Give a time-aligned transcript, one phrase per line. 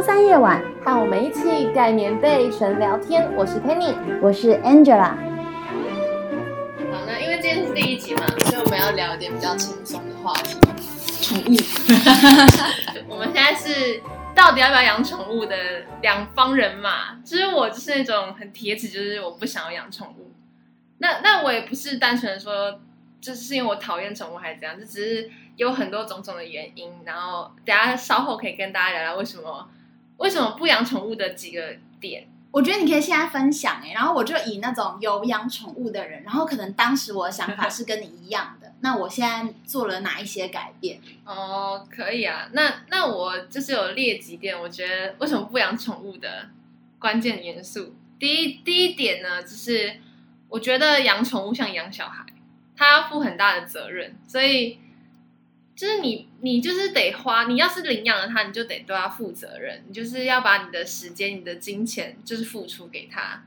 [0.00, 3.30] 周三夜晚，和我们一起盖棉被纯聊天。
[3.34, 5.10] 我是 Penny，我是 Angela。
[6.90, 10.58] 好，那因为今天是第一集嘛，所以我们要聊一点比较轻松的话题，
[11.20, 11.54] 宠物。
[13.10, 14.00] 我们现在是
[14.34, 15.54] 到底要不要养宠物的
[16.00, 17.18] 两方人嘛。
[17.22, 20.32] 其实我就是那种很铁齿，就是我不想要养宠物。
[20.96, 22.80] 那那我也不是单纯的说，
[23.20, 25.30] 就是因为我讨厌宠物还是怎样，就只是。
[25.56, 29.68] 有很多种种的原因，然后等下稍后可以跟大家聊聊为什么
[30.20, 32.26] 为什么不养宠物的几个点。
[32.52, 41.00] 我觉得你可以现在分享哎，然后我就以那种有养宠物的人，然后可能当时我的想法是跟你一样的，那我现在做了哪一些改变？
[41.24, 46.48] 哦，可以啊，那那我就是有列几点，我觉得为什么不养宠物的
[46.98, 47.94] 关键元素。
[48.18, 49.98] 第一第一点呢，就是
[50.48, 52.26] 我觉得养宠物像养小孩，
[52.76, 54.78] 他要负很大的责任，所以。
[55.80, 57.44] 就是你，你就是得花。
[57.44, 59.82] 你要是领养了他，你就得对他负责任。
[59.88, 63.42] 你就是要把你的时间、你的金钱，就是付出给他，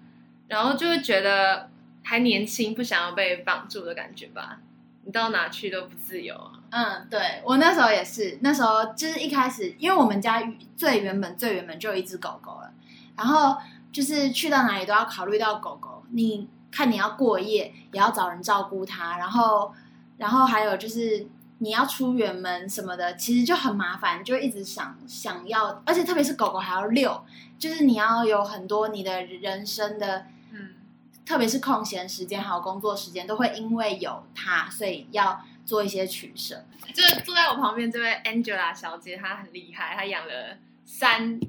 [0.47, 1.69] 然后就会觉得
[2.01, 4.57] 还年轻，不想要被绑住的感觉吧。
[5.05, 6.53] 你到哪去都不自由啊。
[6.71, 8.39] 嗯，对，我那时候也是。
[8.41, 10.41] 那时候就是一开始，因为我们家
[10.75, 12.73] 最原本、最原本就有一只狗狗了，
[13.15, 13.55] 然后
[13.91, 16.03] 就是去到哪里都要考虑到狗狗。
[16.09, 19.71] 你看，你要过夜，也要找人照顾它，然后，
[20.17, 21.27] 然后还有就是。
[21.63, 27.25] 你要出远门什么的，其实就很麻烦，就一直想想要，而且特别是狗狗还要遛，
[27.57, 30.73] 就是你要有很多你的人生的，嗯，
[31.25, 36.65] 特别是空闲时间还有工作时间，都会因为有它，所以要做一些取舍。
[36.93, 41.39] 就是坐在我旁边这位 Angela 小姐，她很厉害，她养了三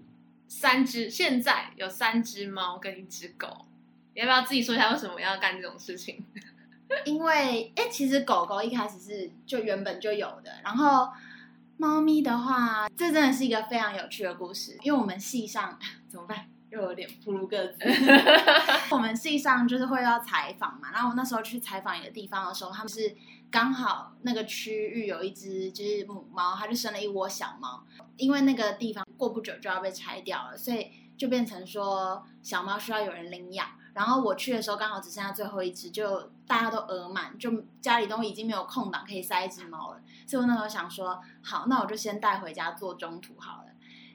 [0.46, 3.66] 三只，现在有三只猫跟一只狗。
[4.14, 6.24] 你要不要自己说一下为什么要干这种事情？
[7.04, 11.08] 因为哎，其实狗狗一开始是就原本就有的，然后
[11.76, 14.78] 猫咪的话，这真的是一个非常有趣的故事。
[14.82, 15.78] 因为我们系上
[16.08, 16.46] 怎么办？
[16.70, 17.78] 又有点铺露个子。
[18.90, 23.14] 我们系上就是会要采访嘛，然后我那时候去采访一个地方的时候，他们是
[23.50, 27.84] 刚好那个区域有一只就是母猫，它就生了一窝小猫。
[28.16, 33.68] 因为那个地方过不久就要被拆掉了，所以就变成说小猫需要有人领养。
[33.94, 37.48] 然后我去的时候刚好只剩下最后一只，就大家都额满，就
[37.80, 40.00] 家里都已经没有空档可以塞一只猫了。
[40.26, 43.68] 所以我那时候想说，好，那我就先带回家做中途好了。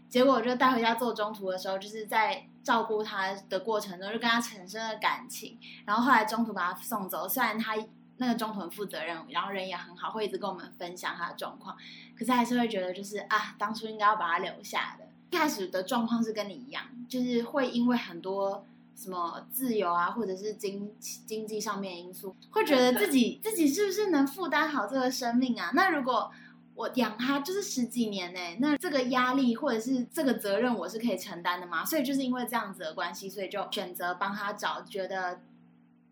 [0.09, 5.57] 结果我就带回家做中途的时候，就是在照顾它的过程中，就跟它产生了感情。
[5.85, 7.75] 然后后来中途把它送走，虽然他
[8.17, 11.77] 那个中途很负责任，然后人也很好，会一直跟我们分享他的状况，
[12.17, 15.05] 可是还是会觉得就是啊，当初应该要把它留下的。
[15.31, 18.65] 一开始的状况是跟你一样，就是会因为很多。
[18.99, 25.71] 什么自由啊，或者是经经济上面因素，会觉得自己自己是不是能负担好这个生命啊？
[25.73, 26.29] 那如果
[26.75, 28.39] 我养它就是十几年呢？
[28.59, 31.85] 那这个压力或者是这个责任我是可以承担的吗？
[31.85, 35.41] 所以就是因为这样子的关系，所以就选择帮他找觉得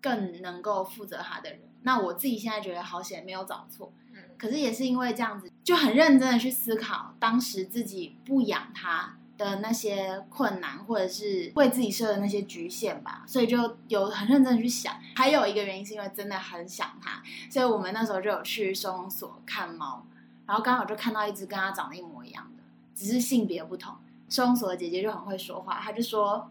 [0.02, 1.60] 更能够负责他的人。
[1.84, 3.94] 那我自己现在觉得好险没有找错，
[4.38, 14.96] 可是也是因为这样子就很认真的去思考，当时自己不养它的那些困难，或者是为自己设的那些局限吧，所以就有很认真的去想。
[15.16, 20.06] 还有一个原因是因为真的很想它，所以我们那时候就有去收容所看猫，
[20.46, 22.64] 然后刚好就看到一只跟它长得一模一样的，
[22.96, 23.96] 只是性别不同。
[24.28, 26.50] 收容所的姐姐就很会说话，她就说：“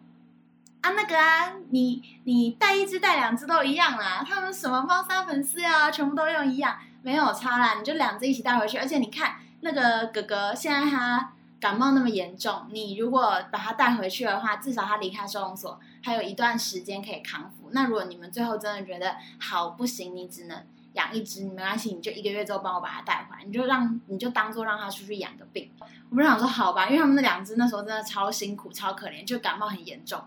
[0.83, 8.79] 啊，那个啊，你你带一只带两只都一样啦，他们什么猫砂粉丝啊，全部都用一样，没有差啦，你就两只一起带回去。
[8.79, 17.71] 而且你看那个哥哥现在他。”感冒那么严重，你如果把它带回去的话，至少它离开收容所还有一段时间可以康复。
[17.73, 25.71] 那如果你们最后真的觉得好不行，你只能养一只，没关系，你就一个月之后帮我把它带回来，你就让你就当做让它出去养个病。
[26.11, 30.23] 我们想说好吧，因为他们那两只那时候真的超辛苦、超可怜，就感冒很严重。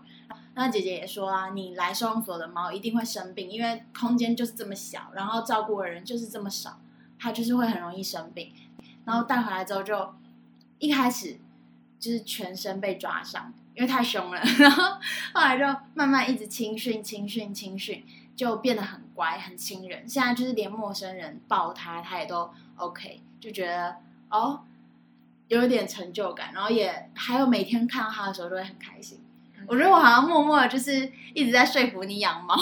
[0.54, 6.80] 那姐姐也说啊，你来收容所的猫一定会生病，因为空间就是这么小，然后照顾的人就是这么少，
[7.20, 8.52] 它就是会很容易生病。
[9.04, 10.12] 然后带回来之后就。
[10.80, 11.36] 一开始
[12.00, 14.98] 就是全身被抓伤，因为太凶了， 然后
[15.34, 18.04] 后来就慢慢一直轻训、轻训、轻训，
[18.34, 20.08] 就变得很乖、很亲人。
[20.08, 23.96] 现在就是连陌生人抱他，他也都 OK，就觉得
[24.30, 24.64] 哦，
[25.48, 29.20] 有一点成就感，然后也还有每天看到他的时候都会很开心。
[29.66, 32.56] 我觉得我好像默默的就是一直在说服你养猫。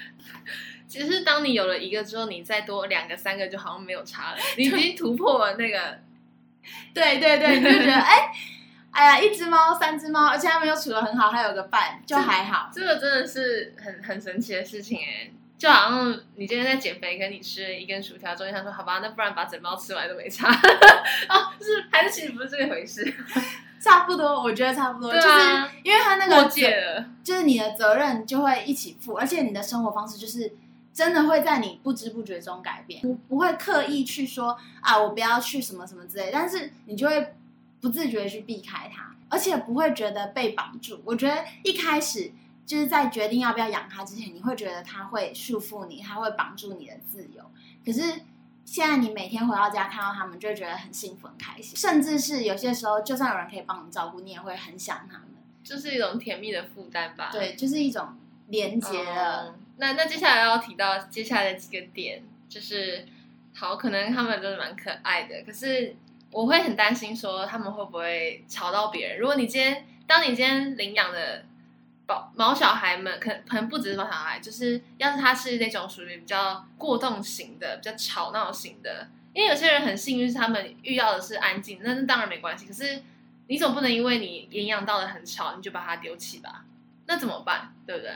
[0.88, 5.98] 其实当你有了一个之后，你再多两个、三个就好像没有差了，你已经突破了那个。
[6.94, 8.30] 对对对，你就觉得哎，
[8.90, 12.70] 哎呀，一只猫、三只猫，而且他们又处的很好，还有个伴，就还好。
[12.72, 20.48] 这个真的是很很神奇的事情哎，就好像你今天在减肥，跟你吃了一根薯条，中间他说好吧，那不然把整包吃完都没差。
[21.28, 23.14] 哦，就是还是其实不是这个回事。
[23.80, 26.48] 差不多，我觉得差不多，啊、就是因为他那个
[27.22, 30.50] 就是你的责任就会一起负，而且你的生活方式就是
[30.94, 37.34] 真的会在你不知不觉中改变，不不会刻意去说啊，我不要去什么什么之类，但是你就会
[37.80, 41.02] 不自觉的去避开它，而且不会觉得被绑住。
[41.04, 42.32] 我觉得一开始
[42.64, 47.44] 就是在决定要不要养它之前，你会觉得它会束缚你，它会绑住你的自由，
[47.84, 48.22] 可是。
[48.66, 55.28] 现在你每天回到家看到他们，就会觉得很幸福、很开心，甚至是有些时候，就算有人可以帮你照顾，你也会很想他们，
[55.62, 57.28] 就是一种甜蜜的负担吧。
[57.30, 58.16] 对，就是一种
[58.48, 59.54] 连接了。
[59.78, 63.06] 那那接下来要提到接下来的几个点，就是
[63.54, 65.96] 好，可能他们都是蛮可爱的，可是
[66.30, 69.18] 我会很担心说他们会不会吵到别人。
[69.18, 71.44] 如果你今天，当你今天领养的。
[72.06, 82.66] 宝毛小孩们可可能不只是毛小孩，就是要是他是那种属于比较过动型的、比较吵闹型的，因为有些人很幸运是他们遇到的是安静，那那当然没关系。
[82.66, 83.02] 可是
[83.46, 86.66] 你总不能因为你领养到的很吵，你就把它丢弃吧？
[87.06, 87.72] 那怎么办？
[87.86, 88.12] 对不对？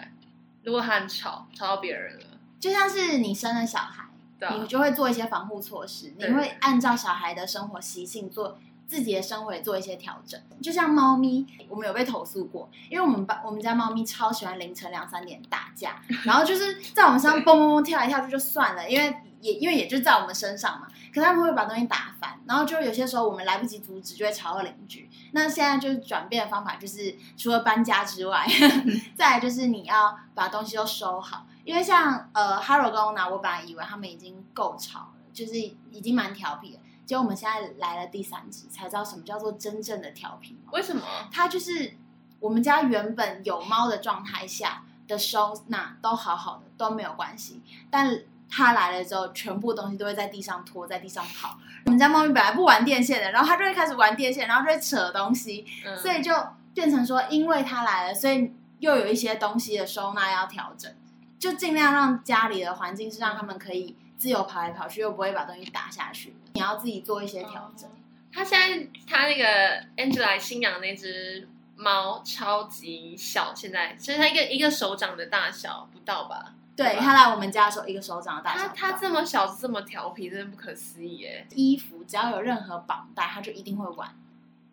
[0.69, 2.27] 如果他很吵，吵到别人了，
[2.61, 4.05] 就像是你生了小孩，
[4.39, 8.59] 对你就会做一些防护措施，你会按照小孩的生活习性做。
[8.87, 25.09] 自己的生活也做一些调整，就像猫咪，我们有被投诉过，因为我们把我们家猫咪超喜欢凌晨两三点打架，然后就是在我们身上 蹦蹦蹦跳来跳去就算了，因为也因为也就在我们身上嘛，可是他们会把东西打翻，然后就有些时候我们来不及阻止，就会吵到邻居。
[25.33, 28.47] 那现在就是转变的方法，就是除了搬家之外，
[29.17, 36.81] 再来就是你要把东西都收好，因为像呃哈罗跟欧娜，我本来以为他们已经够吵了，就是已经蛮调皮了。
[37.07, 40.73] 结果我们现在来了第三只，才知道什么叫做真正的调皮猫。
[40.73, 41.03] 为什么？
[41.33, 41.95] 它就是
[42.39, 47.63] 我们家原本有猫的状态下的收纳都好好的，都没有关系。
[47.91, 48.21] 但
[48.51, 51.59] 它来了之后，全部东西都会在地上拖，在地上跑。
[51.87, 56.33] 我们家猫咪本来不玩电线的，然后它就会开始玩电线，然后就会扯东西，嗯、所以就
[56.75, 60.93] 变成说，因为它来了，所以又有一些东西的收纳要调整，
[61.39, 63.97] 就尽量让家里的环境是让他们可以。
[64.19, 66.35] 自由跑来跑去，又不会把东西打下去。
[66.55, 67.89] 你要自己做一些调整。
[68.33, 76.53] 他现在他那个 Angela 新养的那只猫超级小，现在其实它一个一个手掌的大小不到吧？
[76.79, 78.69] 对，他来我们家的时候一个手掌的大小。
[78.69, 81.45] 他他这么小这么调皮，真的不可思议耶！
[81.51, 84.17] 衣服只要有任何绑带，他就一定会玩。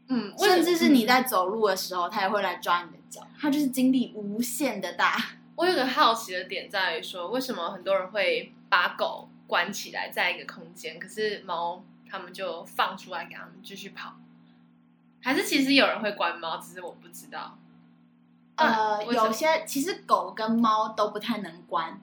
[0.10, 3.25] 嗯，甚至是你在走路的时候，他也会来抓你的脚。
[3.40, 5.18] 他就是精力无限的大。
[5.57, 14.13] 我有个好奇的点在于说，为什么很多人会把狗关起来在一个空间，可是猫他们就放出来给他们继续跑，
[15.24, 17.57] 还是其实有人会关猫，只是我不知道。
[18.56, 22.00] 呃，有些其实狗跟猫都不太能关，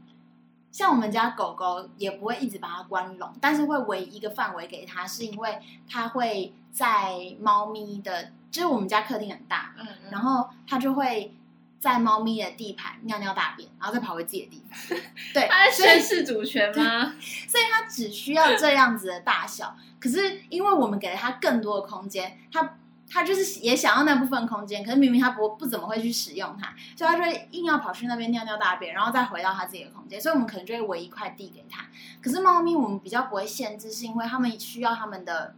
[0.71, 5.59] 像我们家狗狗也不会一直把它关笼，但是会围一个范围给它，是因为
[5.89, 11.35] 它会在猫咪的，就是我们家客厅很大，嗯嗯，然后它就会。
[11.83, 14.97] 在猫咪的地盘尿尿大便，然后再跑回自己的地盘。
[15.35, 17.13] 对，它在宣示主权吗？
[17.49, 19.77] 所以它只需要这样子的大小。
[19.99, 22.77] 可是因为我们给了它更多的空间，它
[23.13, 24.83] 它就是也想要那部分空间。
[24.83, 30.21] 可是明明他不不怎么会去使用它，所以他就会硬要跑去那边尿尿大便，然后再回到他自己的空间。
[30.21, 31.87] 所以我们可能就会围一块地给他。
[32.23, 35.55] 可是猫咪我们比较不会限制，是因为它们需要它们的。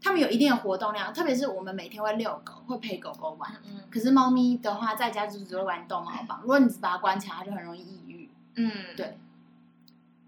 [0.00, 3.52] 他们有一定的活动量，特别是我们每天会遛狗，会陪狗狗玩。
[3.66, 6.38] 嗯，可是猫咪的话，在家就只会玩逗猫 棒。
[6.40, 8.30] 如果你只把它关起来，它就很容易抑郁。
[8.54, 9.18] 嗯，对，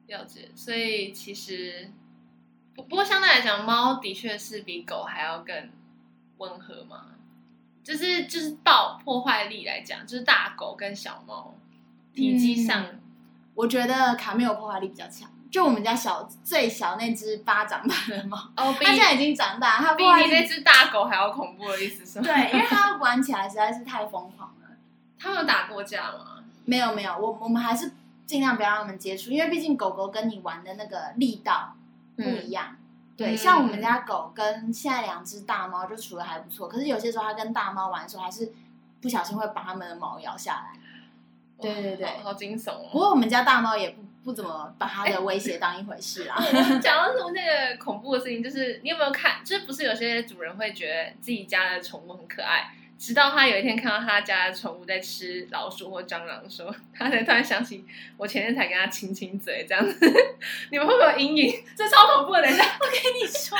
[0.08, 0.48] 了解。
[0.56, 1.88] 所以其实，
[2.74, 5.70] 不不过相对来讲，猫的确是比狗还要更
[6.40, 7.04] 温和吗。
[7.82, 11.54] 就是就是爆破坏力来讲，就是大狗跟小猫
[12.12, 13.00] 体积上，嗯，
[13.54, 15.30] 我觉得卡米尔破坏力比较强。
[15.50, 22.24] 就我们家小最小那只巴掌大的猫，哦，它现在已经长大，它比你那只大狗还要恐怖的意思是吗？
[22.24, 24.68] 对，因为它玩起来实在是太疯狂了。
[25.18, 26.44] 他们有打过架吗？
[26.66, 27.90] 没有没有，我我们还是
[28.26, 31.74] 尽量不要让他们接触，因为毕竟狗狗跟你玩的那个力道
[32.14, 32.66] 不一样。
[32.70, 32.76] 嗯、
[33.24, 38.52] 对，像我们家狗跟现在两只大猫就处的还不错，可是有些时候它跟大猫玩的时候，还是
[39.00, 40.78] 不小心会把它们的毛咬下来。
[41.60, 42.88] 对对对，好惊悚哦！
[42.90, 44.02] 不过我们家大猫也不。
[44.22, 46.36] 不怎么把它的威胁当一回事啊！
[46.82, 49.42] 讲到什么那个恐怖的事情，就是你有没有看？
[49.42, 52.70] 就是不是有些主人会觉得自己家的宠物很可爱，
[53.00, 57.82] 直到他有一天看到他家的宠物在吃老鼠或蟑螂的时候，他才突然想起
[58.18, 59.98] 我前天才跟他亲亲嘴，这样子，
[60.70, 61.64] 你们会不会有阴影？
[61.74, 62.42] 这超恐怖的！
[62.42, 63.58] 等一下， 我跟你说，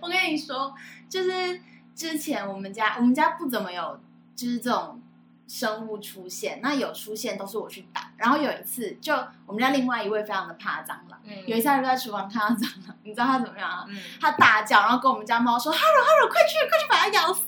[0.00, 0.74] 我跟你说，
[1.08, 1.58] 就是
[1.94, 3.98] 之前我们家我们家不怎么有，
[4.36, 5.00] 就是这种
[5.48, 8.10] 生物出现，那有出现都是我去打。
[8.16, 9.12] 然后有一次，就
[9.46, 13.84] 我们家另外一位非常的怕蟑螂，嗯、有一次他就在厨房看到蟑螂，你知道他怎么样啊？
[13.88, 17.42] 嗯、他大叫，然后跟我们家猫说：“哈喽哈喽，快去快去把它咬死！”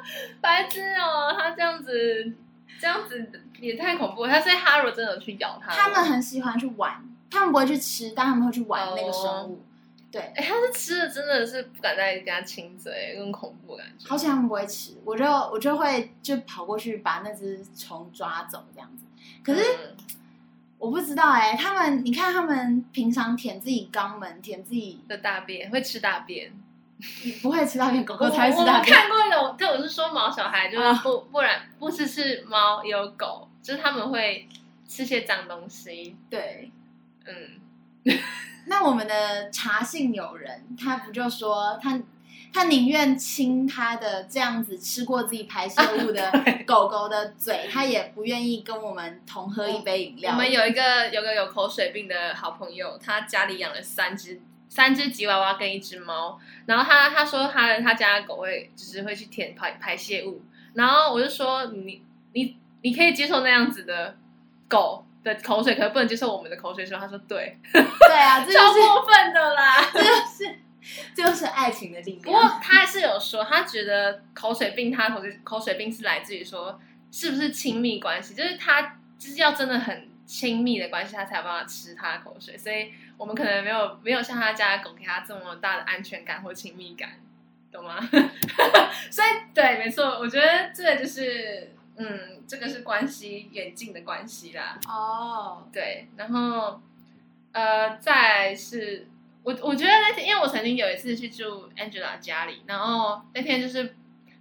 [0.40, 2.32] 白痴哦，他这样子
[2.80, 4.32] 这样子也太恐怖了。
[4.32, 9.54] 他是哈喽真的去咬它，他们很喜欢去玩，他们不会去吃，但他们会去玩那个生物。
[9.54, 9.69] 哦
[10.10, 14.08] 对，哎，他是吃的，真的是不敢再跟他亲嘴，更恐怖感觉。
[14.08, 19.04] 好像不会吃，我就我就会就跑过去把那只虫抓走这样子。
[19.44, 19.96] 可是、嗯、
[20.78, 26.52] 我不知道哎，他们你看他们平常舔自己肛门，舔自己的大便，会吃大便？
[27.40, 28.96] 不会吃大便，狗狗才吃大便。
[28.96, 34.48] 我看过一种，对，我是说毛小孩，就是不、哦、不然不只是猫，也有狗，就是他们会
[34.88, 36.16] 吃些脏东西。
[36.28, 36.72] 对，
[37.26, 37.60] 嗯。
[38.66, 42.00] 那我们的茶姓友人，他不就说他
[42.52, 46.32] 他宁愿亲他的这样子吃过自己排泄物的
[46.66, 50.32] 狗狗的嘴，他也不愿意跟我们同喝一杯饮料。
[50.32, 60.42] 我们有一个有个有口水病的好朋友，他家里养了三只三只吉娃娃跟一只猫，然后他他说他的他家的狗会就是会去舔排排泄物，
[60.74, 62.02] 然后我就说你
[62.32, 64.16] 你你可以接受那样子的
[64.68, 66.84] 狗的口水，可是不能接受我们的口水。
[66.84, 70.58] 说他说对，对啊， 这超过分的啦， 这就是
[71.14, 72.22] 就是爱情的力量。
[72.22, 76.80] 不过他还是有说，他觉得口水病，他口水口水病是来自于说
[77.12, 82.56] 是不是亲密关系，就是他就是要真的很亲密的关系，他才有办法吃他的口水。
[82.56, 87.10] 所以我们可能没有没有像他家的狗给他这么大的安全感或亲密感，
[87.70, 87.98] 懂吗？
[89.10, 91.74] 所以对，没错，我觉得这个就是。
[92.02, 94.78] 嗯，这个是关系远近的关系啦。
[94.88, 95.70] 哦，oh.
[95.70, 96.80] 对，然后
[97.52, 99.06] 呃，再是
[99.42, 103.94] 我我觉得那天，因为我曾经有一次去住 Angela 家里，然后那天就是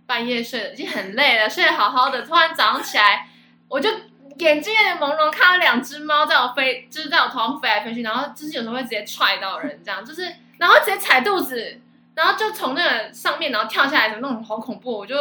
[0.05, 3.27] 半夜睡的已经很累了，睡得好好的，突然早上起来，
[3.67, 3.89] 我就
[4.37, 11.81] 眼睛有点朦胧，看到两只猫在我飞，就是在我头上飞来飞去，然后就是有时候会直接踹到人，这样就是，然后直接踩肚子，
[12.15, 15.15] 然后就从那个上面然后跳下来的那种，好恐怖，我就。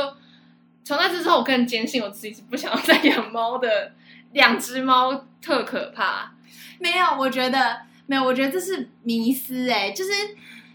[0.88, 3.92] 从那次之后，我更坚信我自己是不想要再养猫的。
[4.32, 6.32] 两只猫特可怕。
[6.78, 9.90] 没有，我觉得没有，我觉得这是迷思哎。
[9.90, 10.10] 就是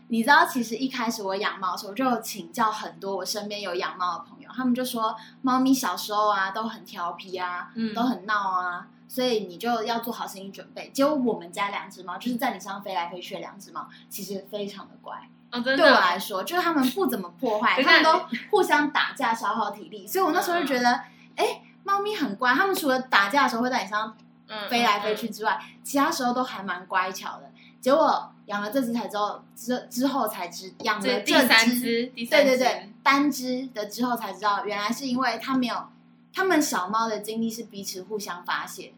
[0.09, 10.91] 你知道，其实一开始我养猫的时候，我就请教很多我身边有养猫的朋友，他们就说，猫咪小时候啊都很调皮啊，嗯、都很闹啊，所以你就要做好心理准备。
[10.93, 15.27] 结果我们家两只猫，就是在你身上飞来飞去的两只猫，其实非常的乖。
[15.53, 20.89] 哦、对我来说，就是他们不怎么破坏， 他们都互相打架消耗体力，所以我那时候就觉得，
[21.35, 22.53] 哎、嗯，猫咪很乖。
[22.53, 24.17] 他们除了打架的时候会在你身上
[24.67, 27.43] 飞来飞去之外，其他时候都还蛮乖巧的。
[27.79, 31.47] 结果养了这只才之后，之之后才知养了这
[31.79, 35.87] 只，对对对，单只的之后才知道，原来是因为它没有，
[36.33, 38.93] 他们小猫的精力是彼此互相发泄，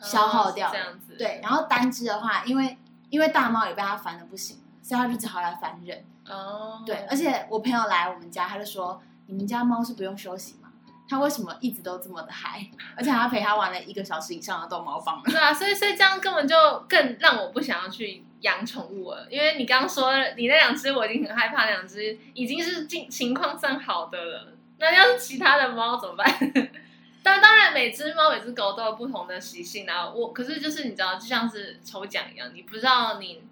[0.00, 1.16] 消耗掉这样子。
[1.18, 2.76] 对，然后单只的话，因为
[3.10, 4.58] 因为大猫也被它烦的不行。
[4.86, 6.76] 所以他就只好来烦人哦。
[6.78, 6.86] Oh.
[6.86, 10.70] 对，而且我朋友来我们家，他就说：“你们家猫是不用休息吗？
[11.08, 12.64] 它为什么一直都这么的嗨？
[12.96, 16.54] 而且还陪他玩了一个小时以上的逗猫棒。”对啊，所以所以这样根本就
[16.88, 19.26] 更让我不想要去养宠物了。
[19.28, 24.52] 因为你刚刚说你那两只我已经很害怕，那两只已经是情情况算好的了。
[24.78, 26.32] 那要是其他的猫怎么办？
[27.24, 30.08] 但当然，每只猫每只狗都有不同的习性啊。
[30.08, 33.42] 我可是就是你知道，就像是抽奖一样，你不知道你。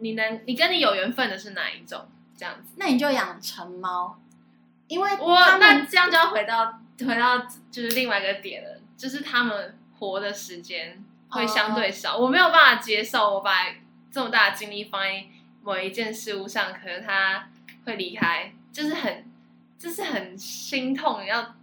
[0.00, 2.08] 你能，你跟你有缘分的是哪一种？
[2.36, 4.18] 这样子，那你就养成猫，
[4.88, 7.38] 因为我那这样就要回到回到
[7.70, 13.66] 就是另外一个点了，就是他们活的时间会相对少，哦、我没有办法接受我把
[14.10, 15.26] 这么大的精力放在
[15.62, 17.50] 某一件事物上，可能他
[17.84, 19.30] 会离开，就是很
[19.78, 21.54] 就是很心痛要。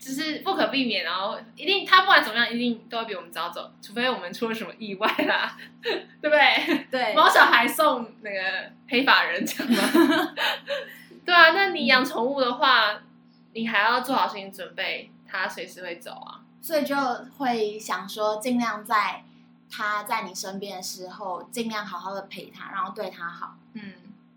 [0.00, 6.86] 就是不可避免，然后一定他不管怎么样，一定都会比我们早走，除非我们出了什么意外啦， 对不对？
[6.90, 8.40] 对，猫小孩送那个
[8.88, 10.34] 黑发人，这样吗？
[11.22, 13.02] 对啊，那你养宠物的话，嗯、
[13.52, 16.96] 你还要做好心理准备，它随时会走啊，所以就
[17.36, 19.22] 会想说，尽量在
[19.70, 23.54] 它在你身边的时候，尽量好好的陪它，然后对它好。
[23.74, 23.92] 嗯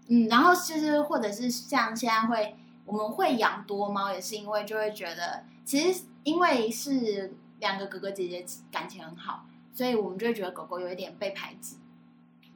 [0.10, 5.46] 嗯，然后就是或者是像现在会，我们会养多猫，也是因为就会觉得。
[5.66, 11.78] 其实，因为是两个哥哥姐姐感情很好，所以我们就会觉得狗狗有一点被排挤。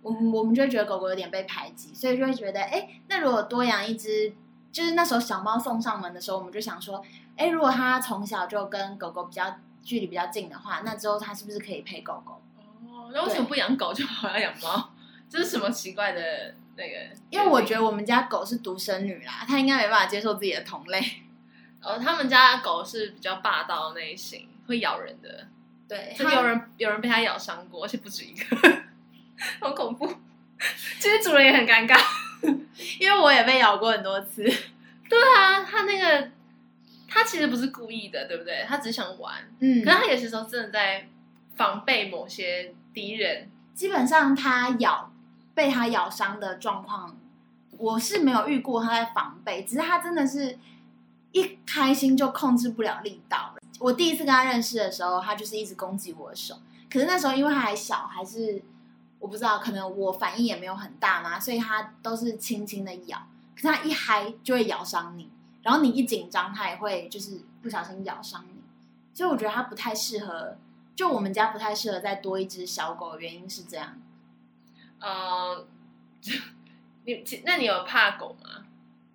[0.02, 4.34] 我们我们就会觉得狗狗有点被排挤，所以就会觉得，哎，那如果多养一只，
[4.72, 7.04] 就是那时候小猫送上门的时候，我们就想说，
[7.36, 12.42] 哎，如果它从小就跟狗狗比较距离比较近的话，那之后它是不是可以陪狗狗？
[12.86, 14.92] 哦，那为什么不养狗就好，要养猫？
[15.30, 17.16] 这是什么奇怪的那个？
[17.30, 21.02] 因为我觉得我们家狗是独生女啦，它应该没办法接受自己的同类。
[21.82, 25.48] 哦，他们家的狗是比较霸道的类型，会咬人的。
[25.88, 28.58] 对，就有人有人被它咬伤过，而且不止一个，
[29.62, 30.06] 好恐怖。
[31.00, 31.98] 其实主人也很尴尬，
[33.00, 34.44] 因为我也被咬过很多次。
[35.10, 36.30] 对啊，它那个
[37.08, 38.66] 它其实不是故意的，对不对？
[38.68, 39.36] 它只是想玩。
[39.60, 41.08] 嗯，可是他有些时候真的在
[41.56, 43.50] 防备某些敌人。
[43.74, 45.12] 基本上，他咬
[45.54, 47.16] 被它咬伤的状况，
[47.78, 50.58] 我是没有遇过它在防备，只是它真的是
[51.32, 53.58] 一开心就控制不了力道了。
[53.80, 56.56] 我第一次跟他认识的时候，他就是一直攻击我的手。
[56.92, 58.62] 可是那时候因为他还小，还是
[59.20, 63.18] 我不知道，可能我反应也没有很大嘛，所以他都是轻轻的咬。
[63.56, 65.30] 可是他一嗨就会咬伤你，
[65.64, 68.62] 然后你一紧张，他也会就是不小心咬伤你。
[69.14, 70.58] 所以我觉得他不太适合。
[70.96, 74.02] 就我们家不太适合再多一只小狗的原因是这样，
[75.00, 75.64] 呃，
[77.06, 78.66] 你那你有怕狗吗？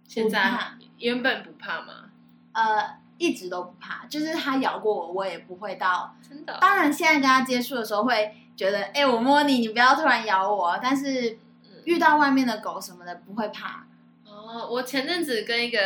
[0.07, 0.59] 现在
[0.99, 2.11] 原本不怕吗？
[2.53, 6.15] 呃，一直都不怕，就是它咬过我，我也不会到。
[6.29, 6.59] 真的？
[6.61, 10.79] 当然，现在跟它接触的时候会觉得，哎、欸，我摸你，你不要突然咬我。
[10.83, 11.39] 但是
[11.85, 13.87] 遇到外面的狗什么的不会怕。
[14.27, 15.79] 哦，我前阵子跟一个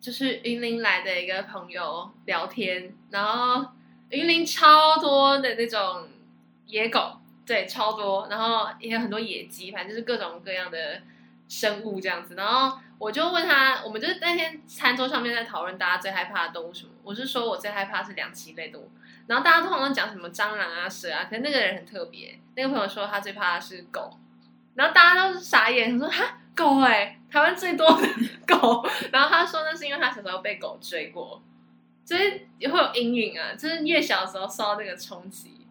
[0.00, 3.66] 就是云林来的一个朋友聊天，然后。
[4.12, 6.06] 云林超多的那种
[6.66, 7.16] 野狗，
[7.46, 11.00] 对，超多，然后也有很多野鸡，反正就是各种各样的
[11.48, 12.34] 生物这样子。
[12.34, 18.88] 然后我就问他，我们就是那天餐桌上面在讨论大家最害怕的动物什么，我是说我最害怕是两栖类动物。
[19.26, 24.16] 然后大家通常都讲什么蟑螂啊、蛇啊，可是那个人很特别，那个朋友说他最怕的是狗，
[24.76, 28.06] 然后大家都傻眼，他说哈狗哎、台湾最多的
[28.46, 31.42] 狗，然后他说那是因为他小时候被狗追过。
[32.04, 35.61] 所以也会有阴影啊，就是越小的时候受到那个冲击。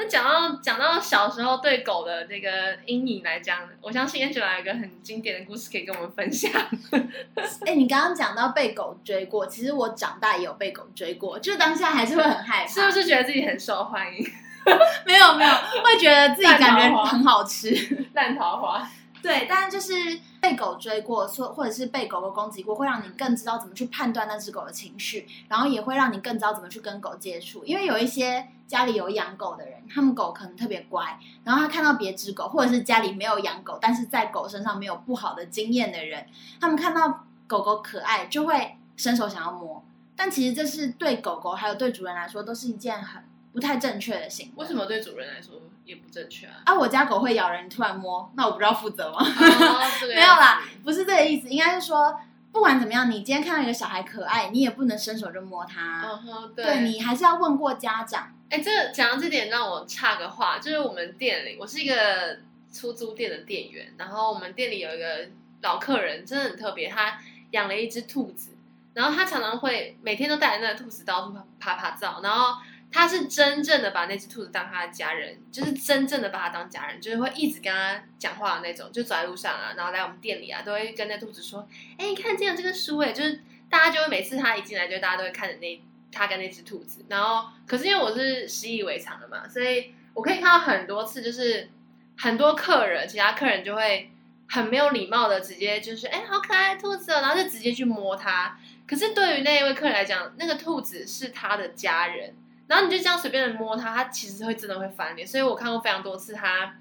[0.00, 2.48] 那讲到讲到小时候对狗的这个
[2.86, 6.52] 阴影来讲，我相信 Angela 有一个很经典的故事可以跟我们分享。
[7.66, 14.24] 哎、欸，你刚刚讲到被狗追过，其实我长大也有被狗追过，就当下还是会很害怕，是不是觉得自己很受欢迎？
[15.04, 15.50] 没有没有，
[15.82, 18.88] 会觉得自己感觉 很好吃，烂桃花。
[19.20, 27.64] 对，但是就是被狗追过，或或者是被狗狗攻击过，会让你更知道怎么去判断那只狗的情绪，然后也会让你更知道怎么去跟狗接触。
[27.64, 36.26] 因为有一些家里有养狗的人，他们狗可能特别乖，然后他看到别只狗，或者是家里没有养狗，但是在狗身上没有不好的经验的人，
[36.60, 39.84] 他们看到狗狗可爱，就会伸手想要摸。
[40.14, 44.62] 但其实这是对狗狗还有对主人来说，都是一件很不太正确的行为。
[44.62, 45.54] 为什么对主人来说？
[45.84, 46.52] 也不正确啊！
[46.66, 49.16] 啊，我家狗会咬人，突然摸，那我不知道负责吗？
[49.20, 49.80] 哦、
[50.14, 52.14] 没有啦，不是这个意思，应该是说，
[52.52, 56.02] 不管怎么样，你今天看到一个小孩可爱，你也不能伸手就摸他。
[56.02, 58.34] 哦、对，对，你还是要问过家长。
[58.48, 62.38] 哎，这讲到这点，让我插个话，就是我们店里，我是一个
[62.72, 65.28] 出租店的店员，然后我们店里有一个
[65.62, 67.18] 老客人，真的很特别，他
[67.50, 68.56] 养了一只兔子，
[68.94, 72.60] 然后他常常会每天都带着那个兔子到处趴趴走，然后。
[72.90, 78.90] 他是真正的把那只兔子当他的家人，就是真正的把他当家人，就是会一直跟他讲话的那种。
[78.90, 87.04] 就走在路上啊，然后来我们店里啊，都会跟那兔子说：“哎，你看，见了这个书哎，就是大家就会每次他一进来，就大家都会看着那他跟那只兔子。
[87.08, 91.68] 然后，可是因为我是习以为常的嘛，所以我可以看到很多次，就是
[92.16, 94.10] 很多客人，其他客人就会
[94.48, 98.58] 很没有礼貌的直接就是哎，好可爱兔子哦，然后就直接去摸它。
[98.86, 102.34] 可是对于那一位客人来讲，那个兔子是他的家人。
[102.68, 105.26] 然后你就这样随便的摸它，它其实会真的会翻脸。
[105.26, 106.76] 所以我看过非常多次，它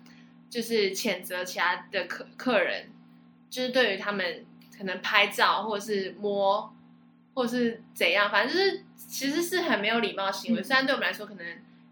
[0.49, 2.89] 就是谴责其他的客客人，
[3.49, 4.45] 就是对于他们
[4.77, 6.75] 可能拍照或者是摸，
[7.33, 10.61] 或者是怎样，反正就是其实是很没有礼貌的行为。
[10.61, 11.45] 嗯、虽然对我们来说可能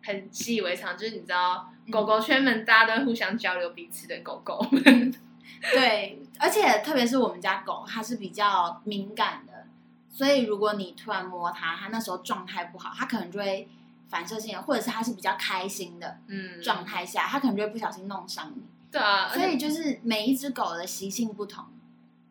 [0.04, 4.66] 很习以为常，就是你知道，狗狗圈们大家都互相交流彼此的狗狗。
[5.74, 9.66] 对，而且特别是我们家狗，它是比较敏感的，
[10.10, 13.70] 所以如果你突然摸它，它那时候状态不好，它可能就会。
[14.08, 16.18] 反射性的，或者是他是比较开心的
[16.64, 18.64] 状态下，嗯、他可能就会不小心弄伤你。
[18.92, 21.66] 对啊，所以就是每一只狗的习性不同。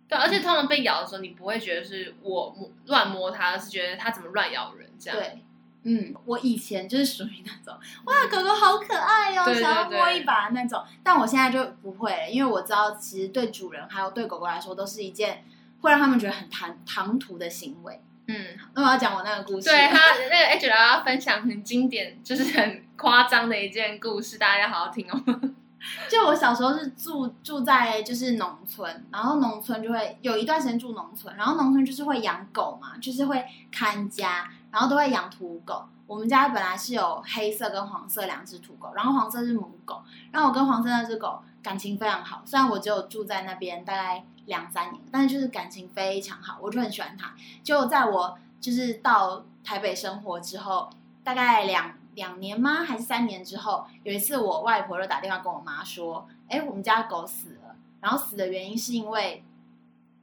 [0.09, 5.19] 对，而且他们被咬的时候，你不会觉得是我摸乱摸它，而是觉得它怎么乱咬人这样。
[5.19, 5.43] 对，
[5.83, 10.83] 嗯，我以前就是属于那种哇，狗狗好可爱哦，想要摸一把那种。
[11.03, 15.45] 但我现在就不会了，因为我知道其实对主人还有对狗狗来说，都是一件
[15.81, 18.01] 会让他们觉得很唐唐突的行为。
[18.27, 19.69] 嗯，那我要讲我那个故事。
[19.69, 25.25] 对他那个 Angela 要分享很经典，就是很夸张的一件故事，大家要好好听哦。
[26.09, 35.85] 就我小时候是住住在就是农村，然后农村就会有一段时间住农村，然后农村就是会养狗嘛，就是会看家，然后都会养土狗。
[36.07, 42.43] 我们家本来是有黑色跟黄色两只土狗，然后黄色是母狗，然后我跟黄色那只狗感情非常好。
[42.47, 47.35] 虽然我只有住在那边大概两三年，但是就是感情非常好，我就很喜欢他。
[47.63, 50.91] 就在我就是到台北生活之后，
[51.23, 52.85] 大概两两年吗？
[52.85, 59.45] 还是三年之后，有一次我外婆就打电话跟我妈说：“哎，我们家狗死了，然后死的原因是因为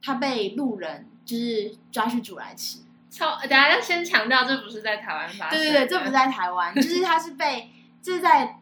[0.02, 2.80] 它被路人。”就是抓去煮来吃。
[3.08, 5.56] 超，大家要先强调，这不是在台湾发生。
[5.56, 7.70] 对对对，这不是在台湾，就是它是被，
[8.02, 8.58] 这是在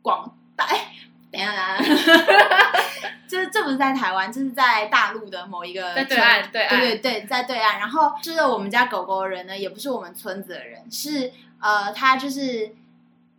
[0.00, 0.64] 广大。
[0.72, 0.94] 哎，
[1.34, 2.72] 等一下，等下，
[3.26, 7.80] 就是这不是在台湾，这是在大陆的某一个在对岸，对岸对对对，在对岸。
[7.80, 12.74] 然后吃了我们家狗狗的人呢，也不是我们村子的人，是呃，他就是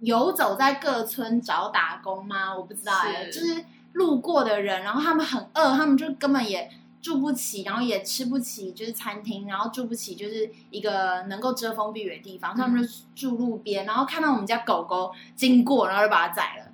[0.02, 2.54] 游走在各村找打工吗？
[2.56, 6.70] 我不知道哎，就是路过的人，然后他们很饿，他们就根本也。
[7.02, 16.65] 住不起，然后也吃不起，就是餐厅，然后住不起，就是一个能够遮风避雨的地方，他们就住路边，然后看到我们家狗狗经过，然后就把它宰了。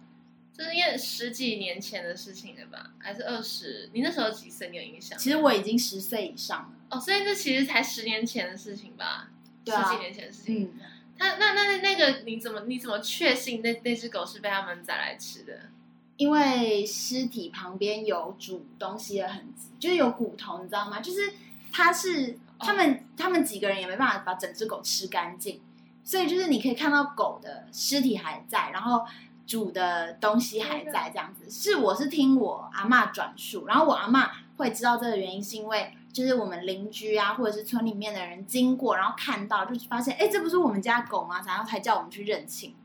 [0.54, 2.92] 这是因为十几年前的事情了吧？
[3.00, 3.90] 还是二十？
[3.94, 4.70] 你那时候几岁？
[4.70, 5.18] 你有印象？
[5.18, 6.70] 其实我已经十岁以上了。
[6.90, 9.30] 哦，所以这其实才十年前的事情吧？
[9.64, 10.64] 对啊，十几年前的事情。
[10.64, 10.80] 嗯，
[11.18, 15.70] 他那那那那个你怎么你怎么确信那那只狗是被他们宰来吃的？
[16.18, 21.00] 因为尸体旁边有煮东西的痕迹，就是有骨头，你知道吗？
[21.00, 21.34] 就是
[21.72, 22.98] 它是他们、oh.
[23.18, 25.60] 他们几个人也没办法把整只狗吃干净，
[26.04, 29.04] 所以就是你可以看到狗的尸体还在，然后
[29.46, 31.50] 煮的东西还在，这样子。
[31.50, 41.42] 是我是听我阿嬷转述，然后我阿嬷会知道这个原因，是因为就是我们邻居啊，或者是村里面的人经过，然后看到就发现，哎，这不是我们家狗吗？
[41.46, 42.76] 然后才叫我们去认亲。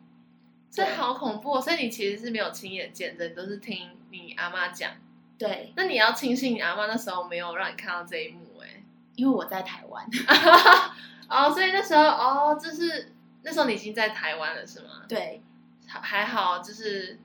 [0.70, 4.90] 这好恐怖，所以你其实是没有亲眼见证，都是听你阿妈讲。
[5.38, 8.82] 对，那你要庆幸你阿妈那时候没有让你看到这一幕，哎，
[9.14, 10.06] 因为我在台湾。
[11.28, 15.02] 哦，所以那时候哦，就是那时候你已经在台湾了，是吗？
[15.08, 15.42] 对，
[16.02, 17.18] 还好，就是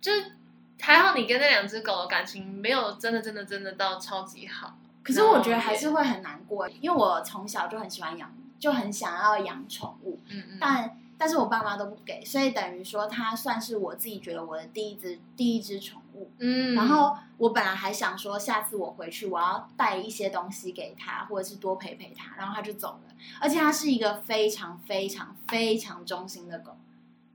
[0.00, 0.32] 就是
[0.80, 4.76] 还好，你跟那两只狗的感情没有真的真的真的到超级好。
[5.02, 10.98] 可是我觉得还是会很难过，因为我从小就很喜欢养，就很想要养宠物，嗯嗯，但。
[11.18, 16.30] 但是我爸妈都不给，所以等于说它算是我自己觉得我的第一只第一只宠物。
[16.36, 23.14] 嗯，然后我本来还想说，下次我回去我要带一些东西给他，或者是多陪陪他，然后他就走了。
[23.40, 26.76] 而且它是一个非常非常非常忠心的狗，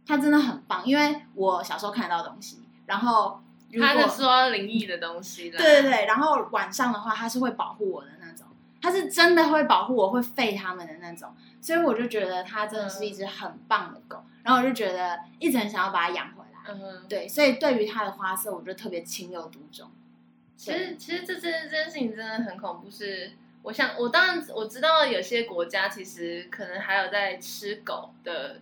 [0.05, 0.85] 它真的很棒。
[0.85, 3.41] 因为我小时候看得到东西，然后
[3.79, 6.05] 他是说灵异的东西的，对对对。
[6.05, 8.45] 然后晚上的话，它是会保护我的那种，
[8.81, 11.33] 它是真的会保护我，会吠他们的那种。
[11.61, 16.73] 所以我就觉得它真的是一只很棒的狗，嗯、然后我就觉得一直很想要把它养回来。
[16.73, 19.89] 嗯，对，所以对于它的花色，我就特别情有独钟。
[20.57, 22.89] 其实，其实这件这件事情真的很恐怖。
[22.89, 28.59] 是，我想，我当然我知道有些国家其实可能还有在吃狗的，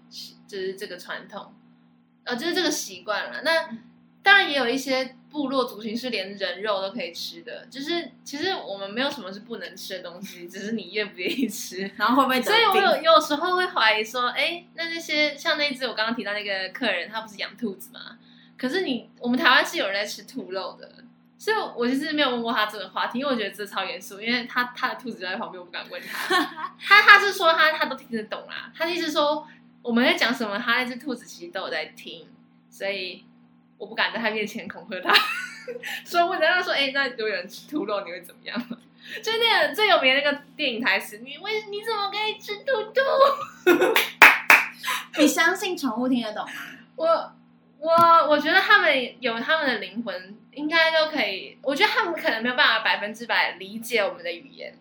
[0.50, 1.54] 就是这个传统，
[2.26, 3.44] 呃，就是这个习惯了。
[3.44, 3.70] 那
[4.22, 5.16] 当然也有一些。
[5.30, 12.42] 部落族群是连人肉都可以吃的，就是其实我们没有什么是不能吃的东西，只是你愿不愿意吃， 然后会不会？
[12.42, 18.18] 所以我有有时候会怀疑说，哎，那那些像那只我刚刚提到那个客人，他不是养兔子吗？
[18.58, 20.92] 可是你我们台湾是有人在吃兔肉的，
[21.38, 26.36] 所以我其实没有问过他这个话题，因为我觉得这超严肃，因为他他的兔子就在旁边，我不敢问他。
[26.82, 29.48] 他他是说他他都听得懂啦，他意思说
[29.82, 32.28] 我们在讲什么，他那只兔子其实都有在听，
[32.70, 33.26] 所以。
[33.80, 35.14] 我不敢在他面前恐吓他，
[36.04, 38.54] 所以我问他说：“哎、欸，那如果有人吃兔肉，你会怎么样？”
[39.24, 43.00] 就那个最有名的那个电影台词：“你为你怎么可以吃兔兔？”
[45.18, 46.52] 你相信宠物听得懂吗？
[46.98, 47.34] 我
[47.78, 47.94] 我
[48.32, 51.58] 我觉得他们有他们的灵魂，应该都可以。
[51.62, 54.78] 我觉得他们可能没有办法百分之百理解我们的语言，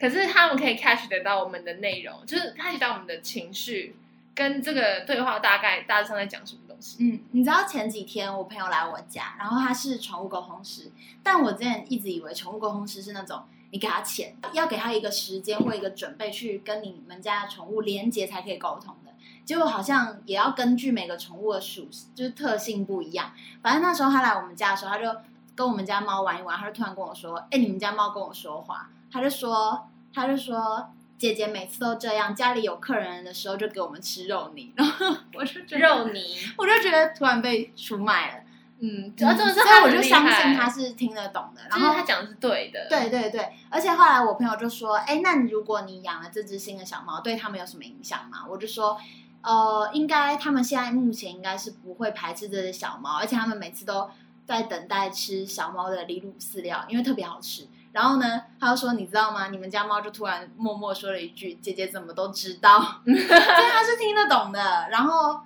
[0.00, 3.94] 可是他们可以 catch 得到我们的内容，就是 catch 到我们的情绪。
[4.38, 6.98] 跟这个对话大概大致上在讲什么东西？
[7.00, 10.92] 嗯，你知道前几天我朋友来我家，然后他是宠物沟通师，
[11.24, 19.12] 但我之前一直以为宠物沟通师是那种你给他钱，要给他一个时间或一个准备去跟你们家的宠物连接才可以沟通的。
[19.44, 23.32] 结果好像也要根据每个宠物的属性，就是特性不一样。
[23.60, 25.20] 反正那时候他来我们家的时候，他就
[25.56, 30.90] 跟我们家猫玩一玩，他就突然跟我说：“哎，你们家猫跟我说话。”他就说，他就说。
[31.18, 38.44] 姐姐每次都这样，家里有客人的时候就给我们吃肉泥，然 后我就觉得肉泥，我就觉得突然被出卖了。
[38.80, 42.86] 嗯，主要这个是，所以我就相信他是听得懂的，然后他讲的是对的。
[42.88, 48.96] 对对对，而且后来我朋友就说：“哎，那你如果你养了这只新的小猫，对他们有什么影响吗？”我就说
[49.42, 54.08] ：“呃，应该他们现在目前应该是不会排斥这只小猫，而且他们每次都
[54.46, 57.66] 在等待吃小猫的离乳饲料，因为特别好吃。
[57.92, 59.48] 然后呢，他就说：“你知道吗？
[59.48, 65.40] 你们家猫就突然默默说了一句：‘姐姐怎么都知道？’ 所以他是听得懂的，然后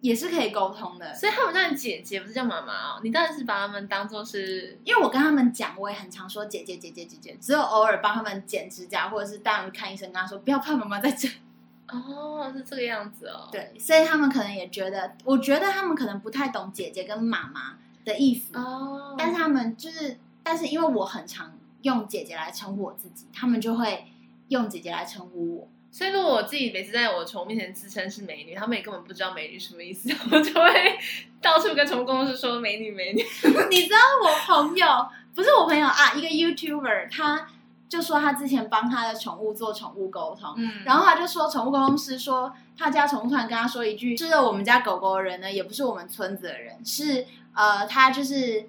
[0.00, 1.14] 也是可以沟通的。
[1.14, 3.00] 所以他们叫你姐姐，不是叫妈妈哦。
[3.02, 11.28] 你当然是把他们当做是，因为我跟他们讲，我也很常说姐姐、姐姐、姐姐，只有偶尔帮他们剪指甲，或者是带他们看医生，跟他说不要怕，妈妈在这。
[11.88, 13.48] 哦，是这个样子哦。
[13.52, 20.18] 对，所以他们可能也觉得，我觉得他们可能不太懂姐姐跟妈妈的意思哦，但是他们就是。”
[20.50, 24.04] 但是因为我很常用姐姐来称呼我自己，他们就会
[24.48, 25.68] 用姐姐来称呼我。
[25.92, 30.98] 所以如果我自己每次在我宠物面前自称是美女，他们也根本不知道美女什么意思， 我就会
[31.40, 33.22] 到处跟宠物公司说美女美女。
[33.70, 37.46] 你知道我朋友不是我朋友啊，一个 YouTuber，他
[37.88, 48.68] 就说他之前帮他的宠物做宠物沟通，嗯，然后他就说宠物沟通师说他家宠物突然跟他说一句，吃了我们家狗狗的人呢，也不是我们村子的人，是呃，他就是。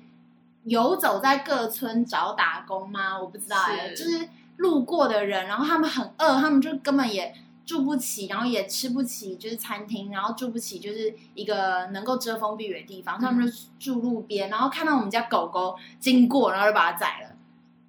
[0.63, 3.19] 游走在各村找打工吗？
[3.19, 7.33] 我不知道哎、欸，就是路过的人，然后他们很饿，他们就根本也
[7.65, 17.35] 住不起，然后也吃不起，就是餐厅，然后住不起，就是一个能够遮风避雨的地方，他们就住路边，然后看到我们家狗狗经过，然后就把它宰了。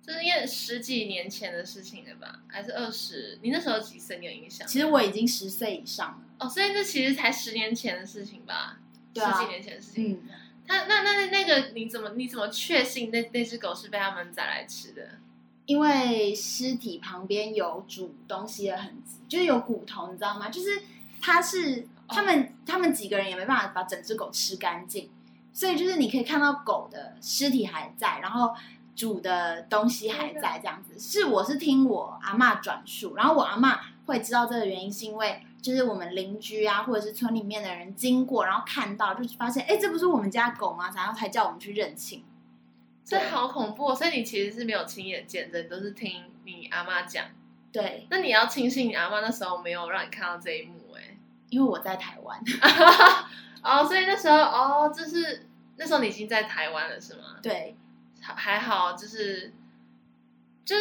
[0.05, 2.41] 就是因为十几年前的事情了吧？
[2.49, 3.39] 还是二十？
[3.43, 4.19] 你那时候几岁？
[4.19, 4.67] 你有印象？
[4.67, 6.19] 其实我已经十岁以上了。
[6.41, 8.79] 哦，所以这其实才十年前的事情吧？
[9.15, 10.13] 对啊、十几年前的事情。
[10.15, 10.29] 嗯
[10.87, 15.03] 那那那那个你怎么你怎么确信那那只狗是被他们宰来吃的？
[15.67, 20.49] 因为尸体旁边有煮东西的痕迹，就是有骨头，你知道吗？
[20.49, 20.83] 就是
[21.21, 22.47] 它是他们、oh.
[22.67, 25.09] 他们几个人也没办法把整只狗吃干净，
[25.53, 28.55] 所以就是你可以看到狗的尸体还在，然后
[28.97, 30.99] 煮的东西还在，这样子。
[30.99, 35.43] 是我是听我阿嬷转述，然后我阿嬷会知道这个原因，是因为。
[35.63, 40.91] 就是我们邻居啊，或者是村里面的人经过，然后看到，就发现，哎，这不是我们家狗吗？
[40.95, 42.25] 然后才叫我们去认亲。
[43.05, 43.95] 这好恐怖哦！
[43.95, 47.27] 所以你其实是没有亲眼见证，都是听你阿妈讲。
[47.73, 48.07] 对。
[48.11, 51.17] 那你要庆幸你阿妈那时候没有让你看到这一幕，哎，
[51.49, 52.41] 因为我在台湾。
[53.63, 55.47] 哦，所以那时候，哦，就是
[55.77, 57.39] 那时候你已经在台湾了，是吗？
[57.43, 57.77] 对。
[58.21, 59.53] 还好，就是，
[60.65, 60.77] 就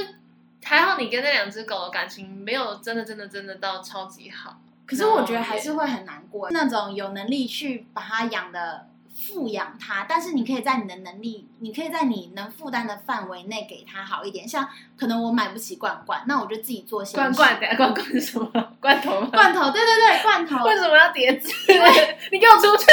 [0.64, 4.62] 还好，你跟那两只狗的感情没有真的、真的、真的到超级好。
[4.92, 14.46] 可是我觉得还是会很难过，那种有能力去把它养的富养它，但是你可以在你的能力，你可以在你能负担的范围内给它好一点。
[14.46, 17.58] 像可能我买不起罐罐，那我就自己做些罐罐。
[17.58, 18.50] 等下罐罐是什么？
[18.82, 19.22] 罐头？
[19.28, 20.66] 罐头，对对对，罐头。
[20.66, 21.50] 为什么要叠字？
[21.72, 21.90] 因为
[22.34, 22.86] 你给我出去！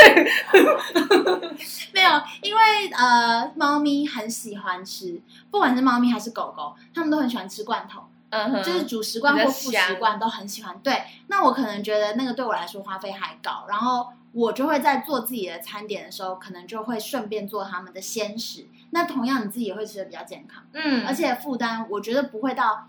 [1.93, 2.11] 没有，
[2.43, 2.61] 因为
[2.97, 8.03] 呃，猫咪很喜欢吃，不管是猫咪还是狗狗，它们都很喜欢吃罐头。
[8.31, 10.79] 嗯哼，就是主食罐或副食罐都很喜欢。
[10.81, 18.67] 对，那我可能觉得那个对我来说花费还高，然后我就会在做自己的餐点的时候，可能就会顺便做他们的鲜食。
[18.91, 22.89] 那同样你自己也会吃的比较健康，嗯，而且负担我觉得不会到，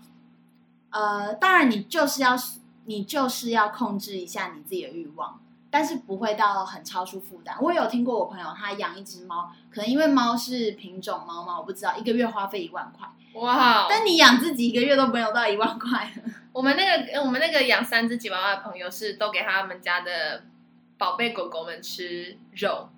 [0.90, 2.34] 呃，当然你就是要
[2.86, 7.56] 你就是要控制一下你自己的欲望，但是不会到很超出负担。
[7.60, 13.08] 我有听过我朋友他养一只猫，可能因为猫是品种猫猫，我不知道一个月花费一万块。
[13.34, 13.86] 哇！
[13.88, 16.12] 但你养自己一个月都没有到一万块。
[16.52, 20.42] 我们那个我们那个养三只吉娃娃的朋友是都给他们家的
[20.98, 22.88] 宝贝狗狗们吃肉，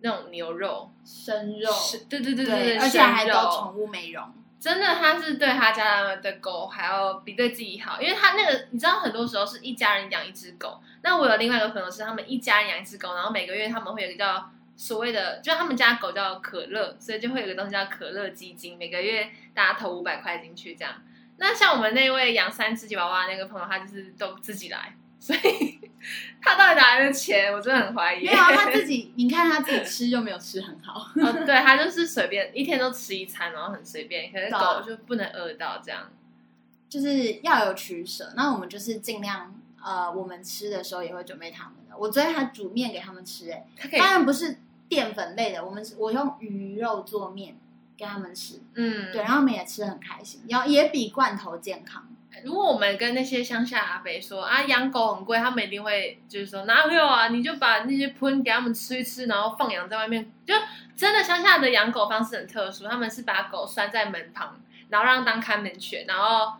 [0.00, 1.70] 那种牛肉、生肉，
[2.10, 4.22] 对对对对对，而且还都宠物美容。
[4.60, 10.80] 真的，他是对他家的狗还要比对自己好，因为他那个你知道，很多时候是一家人养一只狗。
[11.02, 14.50] 那我有另外一个朋友是他们一家人养一只狗，然后每个月他们会有一个叫。
[14.80, 20.94] 所谓的，就他们家狗叫可乐，所以就会有个东西叫可乐基金，每个月大家投五百块进去这样。
[21.36, 25.77] 那像我们那位养三只吉娃娃那个朋友，他就是都自己来，所以
[26.40, 27.52] 他到底哪来的钱？
[27.52, 28.24] 我真的很怀疑。
[28.26, 31.10] 没有、啊，他自己， 你看他自己吃又没有吃很好。
[31.16, 34.32] 哦，对，他就是随便一天都吃一餐，然后很随便。
[34.32, 36.10] 可是狗就不能饿到这样，
[36.88, 38.32] 就是要有取舍。
[38.36, 41.96] 那我们就是尽量，呃，我们吃的时候也会准备他们的。
[41.96, 44.58] 我昨天还煮面给他们吃、欸，哎，当然不是。
[44.90, 47.58] 淀粉类的，我们我用鱼肉做面
[47.94, 52.08] 给他们吃，嗯，对，然后我们也吃的很开心，然后也比罐头健康。
[52.44, 60.30] 如果我们跟那些乡下阿伯说啊，养狗很贵，他们一定会就是说哪有啊，你就把那些喷给他们吃一吃，然后放养在外面。
[60.46, 60.54] 就
[60.96, 66.54] 真的乡下的养狗方式很特殊，他们是把狗拴在门旁，然后让当看门犬，然后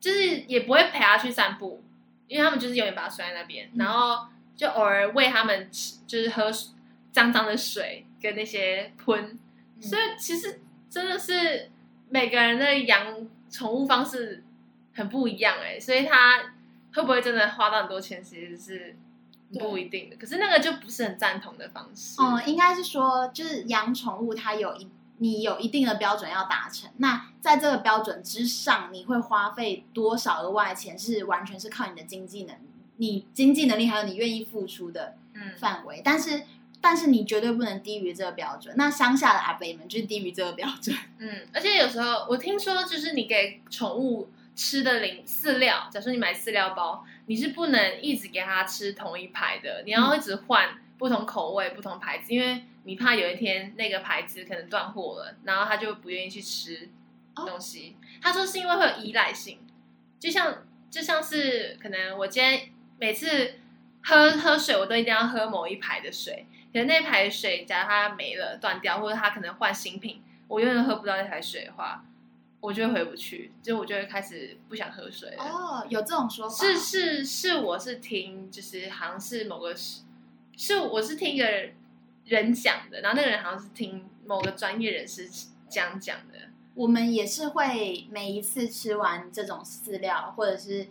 [0.00, 1.82] 就是也不会陪它去散步，
[2.28, 6.50] 因为他们就是永远把它拴在那边，然后就偶尔喂他们吃，就是喝。
[7.14, 9.38] 脏脏的水跟那些喷，
[9.76, 11.70] 嗯，所以其实真的是
[12.08, 13.06] 每个人的养
[13.48, 14.42] 宠物方式
[14.94, 16.54] 很不一样哎，所以他
[16.94, 18.96] 会不会真的花到很多钱，其实是
[19.58, 20.16] 不一定的。
[20.16, 22.16] 可是那个就不是很赞同的方式。
[22.20, 26.90] 嗯，应该是说，就是养宠物，它有一你有一定的标准要达成。
[26.98, 32.60] 那在这个标准之上，你会花费多少额外的钱，是完全是靠你的经济能力，
[32.96, 35.16] 你经济能力还有你愿意付出的
[35.58, 35.98] 范围。
[35.98, 36.42] 嗯，但是。
[36.80, 38.74] 但是你绝对不能低于这个标准。
[38.76, 40.94] 那乡下的阿伯们就是低于这个标准。
[41.16, 56.90] 嗯，而且有时候我听说，就是你给宠物吃的零饲料，假如说你买饲料包，你是不能一直给它吃同一排的，你要一直换不同口味、不同牌子，因为你怕有一天那个牌子可能断货了，然后它就不愿意去吃
[57.34, 57.96] 东西。
[57.98, 59.58] 哦、他说是因为会有依赖性，
[60.20, 63.58] 就像就像是可能我今天每次
[64.04, 66.46] 喝喝水，我都一定要喝某一排的水。
[66.72, 72.04] 可能那排水，假如它没了、断掉，或者它可能换新品，我永远喝不到那排水的话，
[72.64, 75.44] 我就会回不去，就我就会开始不想喝水了。
[75.44, 76.64] 哦，有这种说法？
[76.64, 80.00] 是是是，我是听，就是好像是某个是，
[80.56, 81.44] 是我是听一个
[82.24, 85.28] 人讲的，然后那个人好像是听某个专业人士
[85.68, 86.38] 这样讲的。
[86.74, 90.86] 我们也是会每一次吃完这种饲料，或者是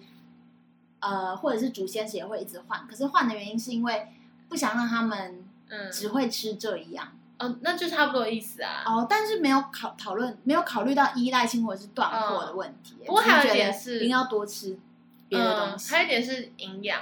[0.99, 4.09] 呃，或者是煮鲜食也会一直换，可是换的原因是因为
[4.47, 5.43] 不想让他们。
[5.69, 8.83] 嗯，只会吃这一样，哦，那就差不多意思啊。
[8.85, 12.95] 哦，但是没有考讨论，没有考虑到依赖性或者是断货的问题。
[13.05, 14.77] 不过还有一点是，一定要多吃
[15.27, 15.93] 别的东西。
[15.93, 17.01] 还有一点是营养，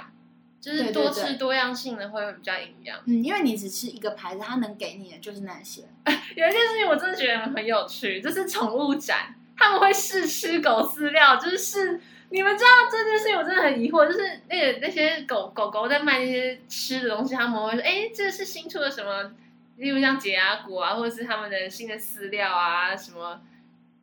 [0.60, 2.98] 就是多吃多样性的会比较营养。
[3.06, 5.82] 嗯，因为你只吃一个牌子，它能给你的就是那些。
[6.36, 12.00] 有一件事情我真的觉得很有趣，就是宠物展，他们会试吃狗饲料，就是试。
[12.30, 19.30] 你们知道这件事情，我真的很疑惑，就是那个那些狗狗狗在卖那些吃的东西，他们会说：“哎，这是新出的什么？
[19.76, 23.40] 例如像解牙骨啊，或者是他们的新的饲料啊，什么，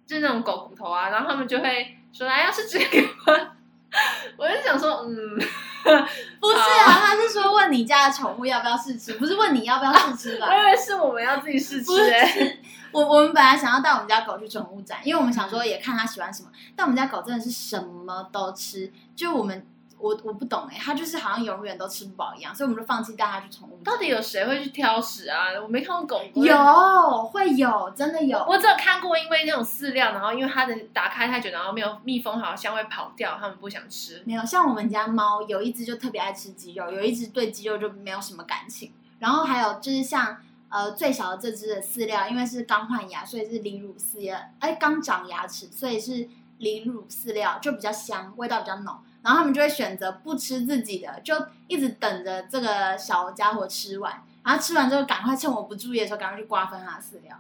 [0.06, 3.52] 就是那种狗骨头啊。”然后他们就会说：“哎，要是这个吗？”
[4.38, 5.36] 我就想说：“嗯，
[6.40, 10.46] 不是啊，他是说问你家的宠物要不要试吃，不是问你要不要试吃吧？
[10.52, 12.58] 我以为是我们要自己试吃哎。”
[12.92, 16.50] 我我们本来想要带我们家狗去宠物展，因为我们想说也看它喜欢什么。
[16.76, 19.64] 但我们家狗真的是什么都吃，就我们
[20.00, 23.80] 我我不懂哎，它就是好像永远都吃不饱一样，所以我们就放弃带它去宠物。
[23.84, 25.48] 到底有谁会去挑食啊？
[25.62, 26.44] 我没看过狗狗。
[26.44, 34.24] 有会有真的有，我只有看过，因为那种饲料，然后因为它的打开太久，然后没有密封好，香味跑掉，它们不想吃。
[34.26, 38.94] 没有，像我们家猫有一只就特别爱吃鸡肉，有一只对鸡肉就没有什么感情。
[39.20, 40.38] 然后还有就是像。
[40.72, 44.40] 呃，最小的这只的饲料，因为是刚换牙，所以是离乳饲料。
[44.60, 48.96] 哎，刚长牙齿，所以是离乳饲料，就比较香，味道比较浓。
[49.22, 51.36] 然后他们就会选择不吃自己的，就
[51.68, 54.24] 一直等着这个小家伙吃完。
[54.44, 57.40] 然后吃完之后，赶快趁我不注意的时候，赶快去瓜分他的饲料。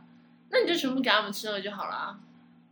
[0.49, 2.17] 那你就全部给他们吃了就好了。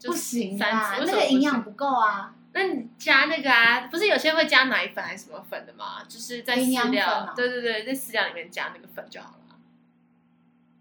[0.04, 2.34] 不行啊，那个营养不够啊。
[2.54, 6.04] 那你加那个啊，不是有些会加奶粉还是什么粉的吗？
[6.08, 9.56] 就是在饲料，哦、对对对，在饲料里面加那个粉就好了。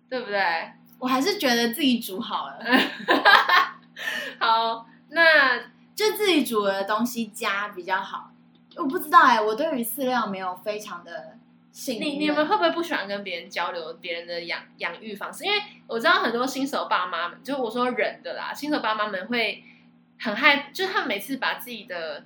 [0.09, 0.73] 对不对？
[0.99, 2.59] 我还是觉得自己煮好了。
[4.39, 5.59] 好，那
[5.97, 8.31] 就自己煮的东西加比较好。
[8.77, 11.39] 我不知道哎，我对于饲料没有非常的
[11.73, 12.01] 信。
[12.01, 15.45] 你你们会不会不喜欢跟别人交流别人的养养育方式？
[15.45, 19.65] 因为我知道很多新手爸妈们，就我说忍的啦，新手爸妈们会
[20.21, 22.25] 很害，就他们每次把自己的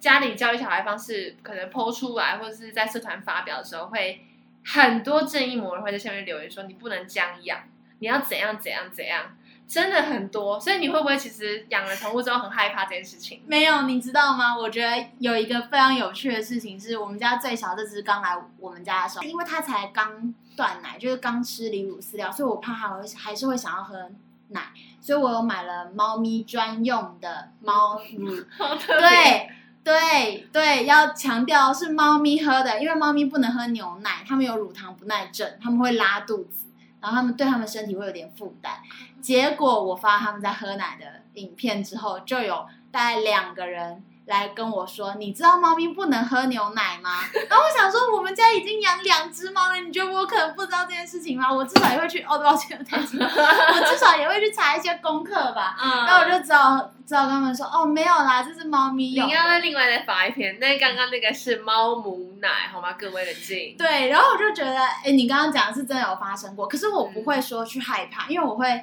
[0.00, 4.26] 家里教育小孩方式可能 po 出来，或者是在社团发表的时候会。
[4.64, 7.64] 很多正义魔人会在下面留言说：“你不能这样养，
[7.98, 9.36] 你要怎样怎样怎样。”
[9.68, 13.42] 真的很多，所以你会不会其实养了宠物之后很害怕这件事情？
[13.46, 14.56] 没有，你知道吗？
[14.56, 24.10] 我觉得有一个非常有趣的事情是，我们家最小这只刚来我们家的时候，因为它才刚断奶，就是刚吃离乳饲料，所以我怕它会还是会想要喝
[24.48, 28.36] 奶，所以我有买了猫咪专用的猫乳。
[28.86, 29.50] 对。
[29.84, 36.61] 对对，要强调是猫咪喝的，因为猫咪不能喝牛奶，它们有乳糖不耐症，它们会拉肚子，
[37.02, 38.72] 然后他们对他们身体会有点负担。
[39.20, 44.02] 结果我发他们在喝奶的影片之后，就有大概两个人。
[44.26, 47.20] 来跟我说，你知道猫咪不能喝牛奶吗？
[47.50, 51.52] 然后我想说，我们家已经养两只猫了，你觉得我可能不知道这件事情吗？
[51.52, 55.76] 我至少也会去，哦，抱歉， 我至少也会去查一些功课吧。
[55.80, 59.26] 嗯，然后我就只好只好跟他们说，哦，没有啦，这是猫咪用。
[59.26, 62.92] 你要再另外再发一篇，那刚刚那个是猫母奶，好吗？
[62.92, 63.74] 各位冷静。
[63.76, 68.82] 对，然后我就觉得，哎，你刚刚讲的是真的有发生过，可是我不会说去害怕，因为我会，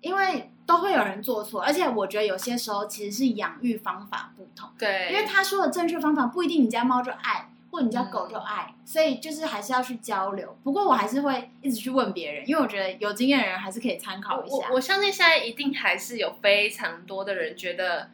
[0.00, 0.50] 因为。
[0.66, 4.68] 都会有人做错，而且我觉得有些时候其实是养育方法不同。
[4.78, 10.56] 对，因为他说的正确方法不一定你家猫就爱，或你家狗就爱，嗯，所以就是还是要去交流。
[10.62, 14.68] 不过我还是会一直去问别人，因为我觉得有经验的人还是可以参考一下。
[14.68, 18.10] 我，我相信现在一定还是有非常多的人觉得，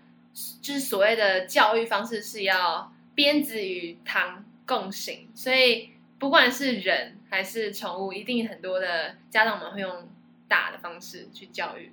[0.61, 5.91] 就是所谓的教育方式是要鞭子与糖共行，所以。
[6.19, 10.09] 不管是人还是宠物，一定很多的家长们会用
[10.47, 11.93] 打的方式去教育。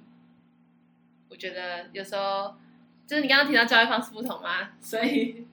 [1.30, 2.56] 我觉得有时候
[3.08, 5.48] 就是你刚刚提到教育方式不同嘛，所以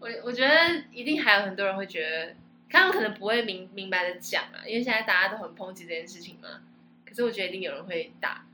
[0.00, 0.54] 我我觉得
[0.92, 2.34] 一定还有很多人会觉得，
[2.70, 6.48] 他们可能不会明明白的讲啊，因为现在大家都很抨击这件事情嘛。
[7.08, 8.44] 可是我觉得一定有人会打。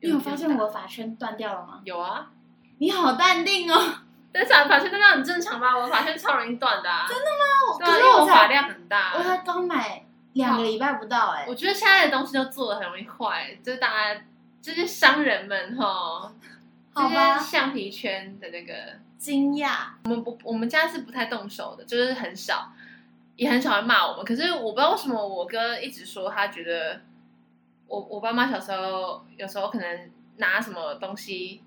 [0.00, 1.80] 你有发现我的发圈断掉了吗？
[1.84, 2.30] 有啊，
[2.78, 4.00] 你好淡定哦。
[4.32, 5.76] 但是发圈断掉很正常吧？
[5.78, 7.06] 我发圈超容易断的啊。
[7.08, 7.78] 真的吗？
[7.78, 9.14] 对啊，因为我发量很大。
[9.16, 10.04] 我才刚买
[10.34, 11.46] 两个礼拜不到哎。
[11.48, 14.20] 我觉得现在的东西都做的很容易坏，就是大家。
[14.62, 16.32] 这些商人们哈，
[16.94, 18.72] 这些橡皮圈的那个
[19.18, 19.88] 惊讶。
[20.04, 22.72] 我们不，我们家是不太动手的，就是很少，
[23.34, 24.24] 也很少会骂我们。
[24.24, 27.00] 可是我不知道为什么，我哥一直说他觉得
[27.88, 31.60] 我我爸妈小时候有时候可能拿什么东西，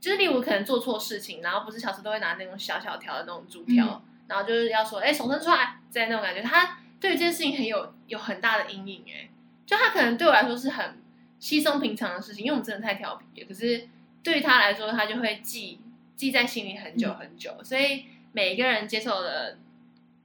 [0.00, 9.28] 就是例如可能做错事情，然后不是小时候都会拿那种小小条的那种竹条，嗯、然后就是要说哎手伸出来，在那种感觉，他对于这件事情很有有很大的阴影哎，
[9.66, 10.99] 就他可能对我来说是很。
[11.40, 13.48] 稀松平常的事情，因为我们真的太调皮了。
[13.48, 13.88] 可是
[14.22, 15.80] 对于他来说，他就会记
[16.14, 17.52] 记在心里很久很久。
[17.58, 19.58] 嗯、所以每一个人接受的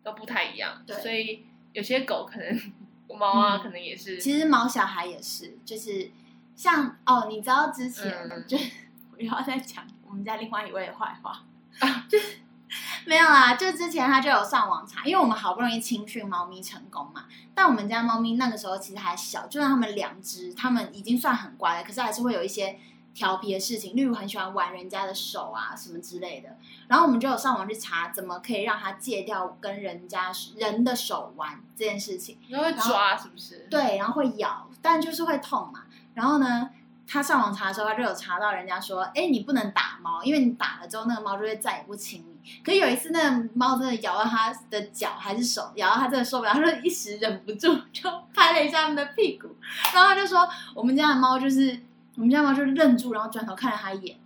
[0.04, 0.84] 都不太一样。
[0.86, 1.44] 对，所以
[1.74, 2.62] 有些狗可能
[3.18, 4.20] 猫啊，可能也是。
[4.20, 6.12] 其实毛小孩也是，就是
[6.56, 8.58] 像哦，你知道之前、嗯、就
[9.16, 11.44] 我又要再讲我们家另外一位的坏话
[11.80, 12.45] 啊， 就是。
[13.06, 17.26] 没有啦，就之前他就有上网查，因为我们好不容易青训猫咪成功嘛。
[17.54, 22.78] 但我们家猫咪那个时候其实还小，就算他们两只，他们已经算很乖了，可是还是会有一些
[23.14, 26.50] 调皮的事情，例如很喜欢玩人家的手啊什么之类的。
[26.88, 32.38] 然后我们就有上网去查，怎么可以让它戒掉跟人家人的手玩这件事情。
[32.50, 33.68] 然后会抓是不是？
[33.70, 35.84] 对，然后会咬，但就是会痛嘛。
[36.14, 36.70] 然后呢，
[37.08, 42.35] 他上网查的时候，他就有查到人家说，哎，你不能打猫，因为你打了之后，那个猫就会再也不亲你。
[42.64, 49.48] 可有一次，那个猫真的咬到他的脚还是手，咬到他真的受不了，他就一时忍不住就拍了一下他们的屁股，
[49.94, 51.80] 然后他就说：“我们家的猫就是，
[52.16, 54.18] 我们家猫就愣住，然后转头看了他一眼，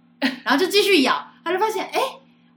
[0.44, 1.32] 然后就继续咬。
[1.44, 2.00] 他就发现，哎，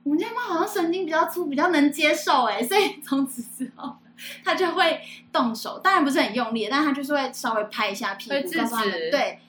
[0.03, 3.97] 我们家猫好像神经比较粗，比较能接受，哎，所以从此之后
[4.45, 5.01] 他就会
[5.33, 9.41] 动手，当然不是很用力，但他就是会稍微拍一下屁股，告诉他们对，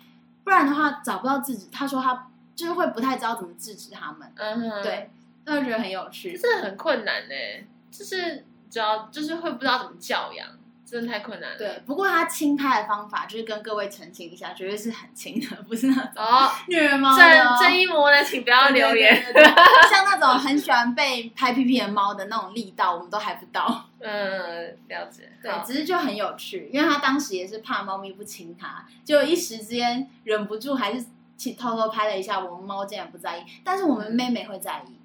[0.44, 1.68] 不然的话找不到制止。
[1.72, 5.10] 他说他就是会不太知道怎么制止他们，嗯哼，对。”
[5.46, 7.36] 那我觉得很有趣，这很困难呢，
[7.92, 10.48] 就是主要就是会不知道怎么教养，
[10.86, 11.58] 真的太困难了。
[11.58, 17.22] 对，不过他轻拍的方法就是跟各位澄清一下，绝对是很轻的，不是那种哦 虐猫的。
[17.22, 19.14] 正正义魔呢，请不要留言。
[19.16, 23.90] 对对对对对像那种很喜欢被拍屁屁的猫的那种力道，我们都还不到。
[24.00, 25.30] 嗯，了解。
[25.42, 31.06] 对，只是就很有趣，因为他当时也是怕猫咪不亲他，就一时之间忍不住，还是
[31.38, 32.40] 去偷偷拍了一下。
[32.40, 34.98] 我们猫竟然不在意，但是我们妹妹会在意。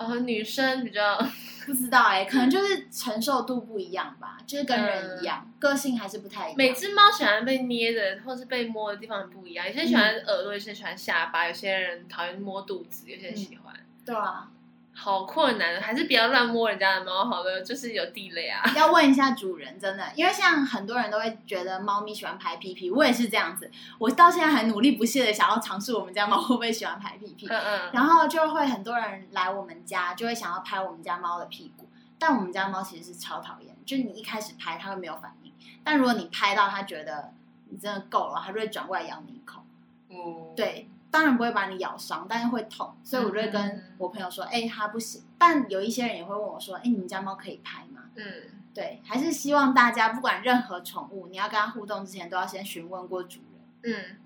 [0.00, 1.18] 呃，女生比较
[1.66, 6.54] 不知道哎、欸，可能就是承受度不一样吧，就是跟人一样，嗯、个性还是不太一样。
[6.56, 13.74] 每只猫喜欢被捏的或是被摸的地方不一样，有些喜欢耳朵，有些喜欢下巴，有些人讨厌摸肚子，有些人喜欢。
[13.76, 14.48] 嗯、对啊。
[14.92, 18.62] 好困难的，还是不要乱摸人家的猫好了，就是有地雷啊。
[18.76, 23.70] 要问一下主人，真的，因为像很多人都会觉得猫咪喜欢拍屁屁，我也是这样子。
[23.98, 27.46] 我到现在还努力不懈的想要尝试我们家猫会不会喜欢拍屁屁。
[27.48, 27.90] 嗯嗯。
[27.92, 31.88] 然后就会很多人来我们家，就会想要拍我们家猫的屁股，
[32.18, 37.32] 但我们家猫其实是超讨厌，就是你一开始拍它会没有反应，但如果你拍到它觉得
[37.70, 39.62] 你真的够了，它就会转过来咬你一口。
[40.10, 40.88] 嗯，对。
[41.10, 48.24] 当然不会把你咬伤，但是会痛，所以我就会跟我朋友说：“哎、嗯欸，他不行。”但有一些人也会问我说：“哎、欸，你们家猫可以拍吗？”嗯，
[48.72, 53.40] 对，还是希望大家不管任何宠物，你要跟它互动之前，都要先询问过主
[53.82, 53.94] 人。
[53.96, 54.18] 嗯，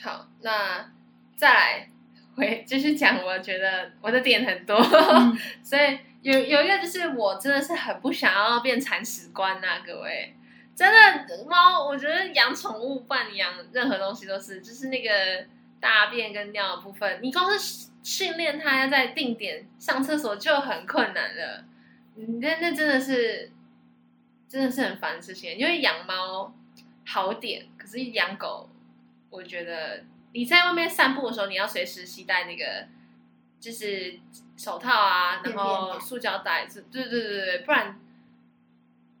[0.00, 0.90] 好，那
[1.36, 1.90] 再来
[2.34, 3.22] 回继续讲。
[3.24, 10.34] 我觉得我的点很多，嗯、 所以有有一个就是我真的是很不想要变铲屎官呐、啊，各位，
[10.74, 15.10] 真的猫，我觉得养宠物，不管你养任何东西都是，就是那个。
[15.82, 21.64] 大便跟尿的部分，你光是训练它要在定点上厕所就很困难了。
[22.14, 23.50] 那那真的是，
[24.48, 25.58] 真的是很烦的事情。
[25.58, 26.54] 因为养猫
[27.04, 28.70] 好点，可是养狗，
[29.28, 32.86] 我觉得你在外面散步的时候，你要随时携带那个，
[33.58, 34.20] 就是
[34.56, 37.98] 手套啊，然后塑胶袋子，对对对对，不然，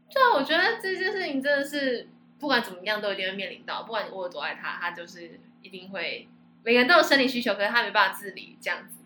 [0.08, 2.08] 对啊，我觉得这件事情真的是
[2.38, 6.28] 不管怎么样都一定会面临到，不管你我有多爱它，它就是一定会。
[6.64, 8.96] 每个人都有生理需求，可是他没办法自理，这样子。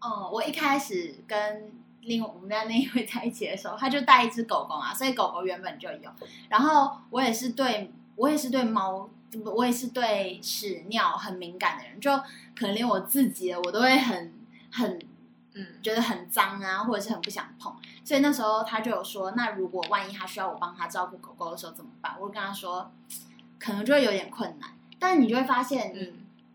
[0.00, 6.10] 哦、嗯，我一开始跟另我们家那一位在一起的时候，他就带一只狗狗啊，所以狗狗原本就有。
[6.48, 9.08] 然后我也是对，我也是对猫，
[9.44, 12.16] 我也是对屎尿很敏感的人，就
[12.56, 14.32] 可能连我自己的我都会很
[14.72, 14.98] 很
[15.54, 17.74] 嗯，觉得很脏啊，或者是很不想碰。
[18.04, 22.14] 所以那时候他就有说，那如果万一他需要我帮他照顾狗狗的时候怎么办？
[22.18, 22.90] 我就跟他说，
[23.60, 24.70] 可能就会有点困难。
[24.98, 26.12] 但你就会发现，你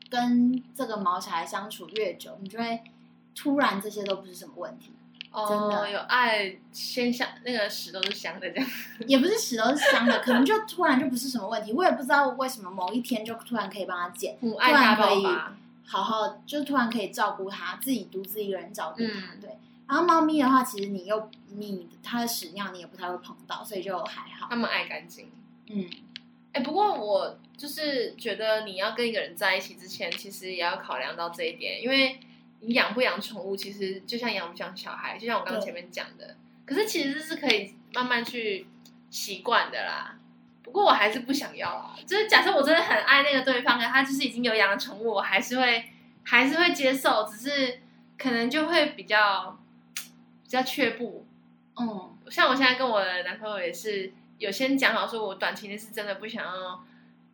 [0.10, 2.82] 跟这个毛小孩相处越久，你就会
[3.36, 4.92] 突然这些都不是什么问题。
[5.30, 8.70] 哦，真的有爱，先香那个屎都是香的，这样
[9.06, 11.74] 也不是屎都是香的，可能就突然就不是什么问题。
[11.74, 15.54] 我也不知道为什么某一天就突然可以帮他剪，母爱大爆发。
[15.86, 19.58] 好好，就突然可以照顾他，自己独自一个人照顾它，嗯，对。
[19.88, 24.48] 然后猫咪的话，其实你又你它的屎尿你也不太会碰到，所以就还好。
[24.50, 25.30] 它们爱干净。
[25.70, 25.86] 嗯，
[26.58, 32.20] 哎，不过我就是觉得你要跟一个人在一起之前，其实也要考量到这一点，因为
[32.62, 36.36] 你养不养宠物，其实就像养不养小孩，就像我刚刚前面讲的。
[36.66, 38.66] 可是其实是可以慢慢去
[39.12, 40.18] 习惯的啦。
[40.64, 45.86] 不过我还是不想要啊，就是假设我真的很爱那个对方，他就是已经有养了宠物，我还是会
[46.24, 47.80] 还是会接受，只是
[48.18, 49.60] 可能就会比较
[50.44, 51.28] 比较却步。
[51.80, 56.84] 嗯，像我现在跟我的男朋友也是有先讲好，说我短期内是真的不想要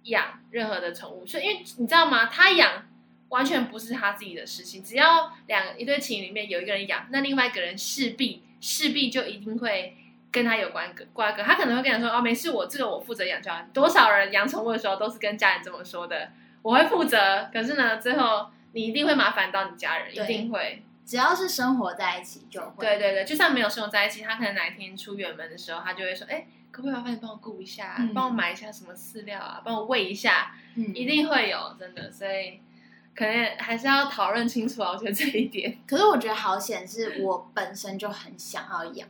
[0.03, 2.25] 养任何的宠物，所以因为你知道吗？
[2.25, 2.85] 他养
[3.29, 9.97] 完全不是他自己的事情，只要两一对情侣里面有一个人养，那另外一个人势必势必就一定会。
[10.33, 16.31] 跟他有关个瓜葛，他可能会跟你说：“哦，没事，我这个我负责养就好。”多少人养宠物的时候都是跟家人这么说的，
[16.63, 17.47] 我会负责。
[17.53, 20.81] 可是呢，最后你一定会麻烦到你家人，一定会。
[21.05, 22.83] 只要是生活在一起就会。
[22.83, 30.53] 对对对，就算没有生活在一起，他可能哪一天出远门的时候，他就会说：“哎，可不可以麻烦你帮我顾一下，嗯、帮我买一下什么饲料啊，帮我喂一下。
[30.75, 32.11] 嗯”一定会有，真的。
[32.11, 32.59] 所以
[33.15, 35.77] 可能还是要讨论清楚啊，我觉得这一点。
[35.87, 39.07] 可是我觉得好险，是我本身就很想要养。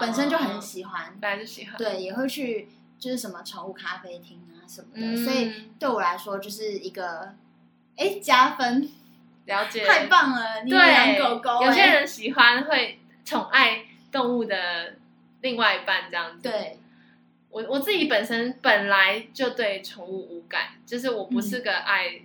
[0.00, 7.34] 本身就很喜欢，本来就喜欢，对，也会去就是什么宠物咖啡厅啊什么的，嗯、所以对我来说就是一个
[7.96, 8.86] 哎加分，
[9.46, 14.96] 了解，太棒了，你养狗狗，有些人喜欢会宠爱动物的
[15.40, 16.78] 另外一半这样子，对，
[17.50, 22.20] 我我自己本身本来就对宠物无感，就是我不是个爱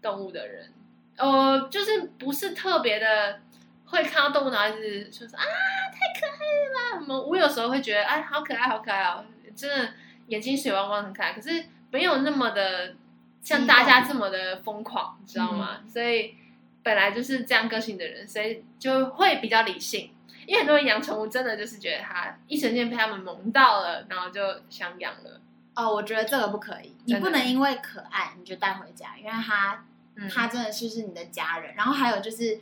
[0.00, 0.72] 动物的人，
[1.16, 3.40] 嗯、呃，就是不是特别的。
[3.88, 6.98] 会看到动物，然后就是说说啊，太可爱了吧！
[6.98, 7.22] 什么？
[7.24, 9.24] 我有时候会觉得，哎，好可爱，好可爱哦，
[9.54, 9.94] 真的
[10.26, 11.32] 眼睛水汪汪，很可爱。
[11.32, 12.96] 可是没有那么的
[13.42, 15.82] 像大家这么的疯狂，你知道吗？
[15.84, 16.34] 嗯、所以
[16.82, 20.10] 本来就是这样个性的人，所以就会比较理性。
[20.46, 24.40] 因为很多人养宠物，真的就是觉得它一瞬间被他们萌到了，然后就
[24.70, 25.40] 想养了。
[25.74, 29.84] 哦，我觉得这个不可以，你不能因为可爱你就带回家，因为它
[30.32, 31.74] 它真的是是你的家人。
[31.74, 32.60] 然后还有就是。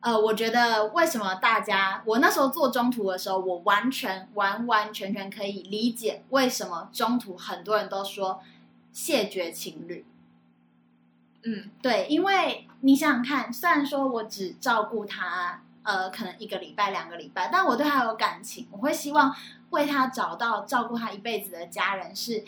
[0.00, 8.40] 呃，我觉得为什么大家，我那时候做中途的时候，我完全完完全全可以理解为什么中途很多人都说
[8.92, 10.04] 谢绝情侣。
[11.42, 19.34] 嗯，对，因为你想想看，虽然说我只照顾他，呃，可能一个礼拜、两个礼拜，但我对他有感情，我会希望
[19.70, 22.44] 为他找到照顾他一辈子的家人，是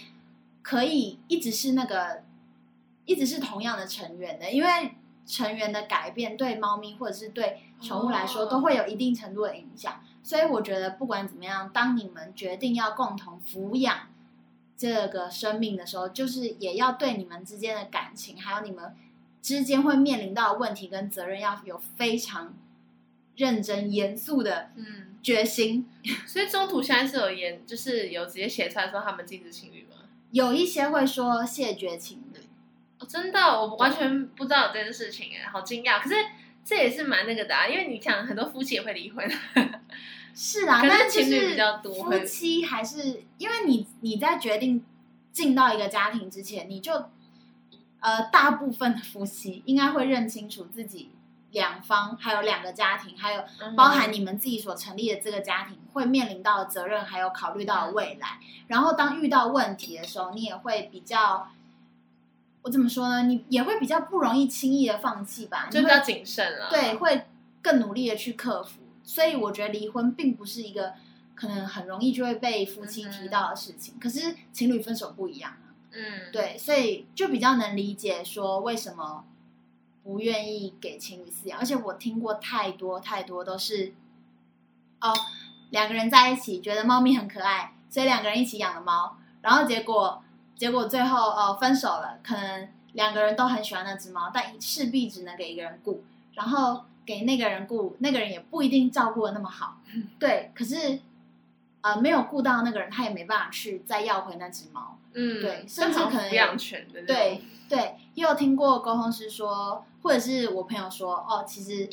[0.61, 2.23] 可以一直是那个，
[3.07, 4.93] 一直是同样的成员的，因为。
[5.31, 14.07] 成员的改变对猫咪或者是对宠物来说都会有一定程度的影响，所以我觉得不管怎么样，当你们决定要共同抚养
[14.75, 18.97] 这个生命的时候，就是也要对你们之间的感情，还有你们
[19.43, 22.55] 之间会面临到的问题跟责任，要有非常
[23.39, 25.89] 认真严肃的嗯决心。
[26.05, 29.97] 嗯、 所以中途现在是有演，就是有直接写出来说他们禁止情侣吗？
[30.31, 32.41] 有一些会说谢绝情侣。
[32.99, 36.01] 哦，真的，我完全不知道有这件事情，哎，好惊讶。
[36.03, 36.17] 可是
[36.65, 39.27] 这也是蛮那个的啊，因为你想，很多夫妻也会离婚。
[40.35, 41.95] 是啊， 但是情侣比较多。
[41.95, 44.85] 夫妻还是因为你你在决定
[45.33, 46.93] 进到一个家庭之前，你就
[48.01, 51.11] 呃，大部分的夫妻应该会认清楚自己
[51.51, 53.43] 两方，还有两个家庭，还有
[53.77, 58.39] 包含你们自己所成立的这个家庭会面临到的责任，还有考虑到的未来。
[58.67, 61.51] 然后当遇到问题的时候，你也会比较。
[62.63, 63.23] 我怎么说呢？
[63.23, 66.69] 你也会比较不容易轻易的放弃吧，就比较谨慎了。
[66.69, 67.27] 对，会
[67.63, 68.81] 更努力的去克服。
[69.05, 70.93] 所以我觉得离婚并不是一个
[71.35, 73.95] 可能很容易就会被夫妻提到的事情。
[73.95, 75.73] 嗯、可是情侣分手不一样啊。
[75.93, 79.25] 嗯，对，所以就比较能理解说为什么
[80.09, 81.59] 不愿意给情侣饲养。
[81.59, 83.93] 而且我听过太多太多都是
[85.03, 85.13] 哦，
[85.69, 90.23] 两个人在一起觉得猫咪很可爱，所以两个人一起养了猫，然后结果。
[90.57, 96.03] 结果最后哦分手了，可能两个人都很喜欢那只猫，但势必只能给一个人顾，
[96.35, 99.77] 然后给那个人顾，那个人也不一定照顾的那么好，
[100.19, 100.51] 对。
[100.57, 100.99] 可是
[101.83, 111.89] 呃没有顾到那个人，他也没办法去再要回那只猫，嗯，对，甚至可能养犬的，对对，也有听过沟通师说，或者是我朋友说，哦，其实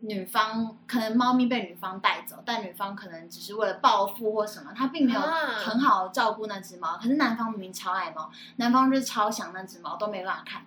[0.00, 6.98] 女方可能猫咪被女方带走，但女方可能只是为了报复或什么，她并没有很好照顾那只猫。
[6.98, 10.66] 可是男方明明超爱猫，男方就是超想那只猫，都没办法看。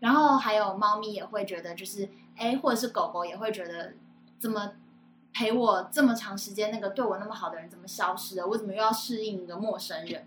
[0.00, 3.92] 然后还有猫咪也会觉得，就是哎，或者是狗狗也会觉得，
[4.38, 4.72] 怎么
[5.34, 8.46] 陪我这么长时间，那个对我那么好的人怎么消失了？
[8.46, 10.26] 我怎么又要适应一个陌生人？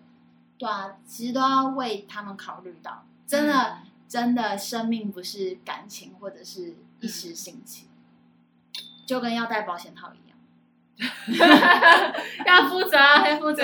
[0.59, 3.53] 对啊，其实都要为他们考虑到，真的。
[3.53, 10.37] 嗯真的，生命不是感情或者是一时兴起，嗯、就跟要戴保险套一样，
[12.45, 13.63] 要负责，要负责。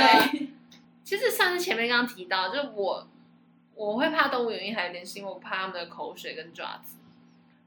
[1.04, 3.06] 其实上次前面刚刚提到，就我
[3.76, 6.96] 我会怕动物原因还有点是因为我怕他们的口水跟爪子。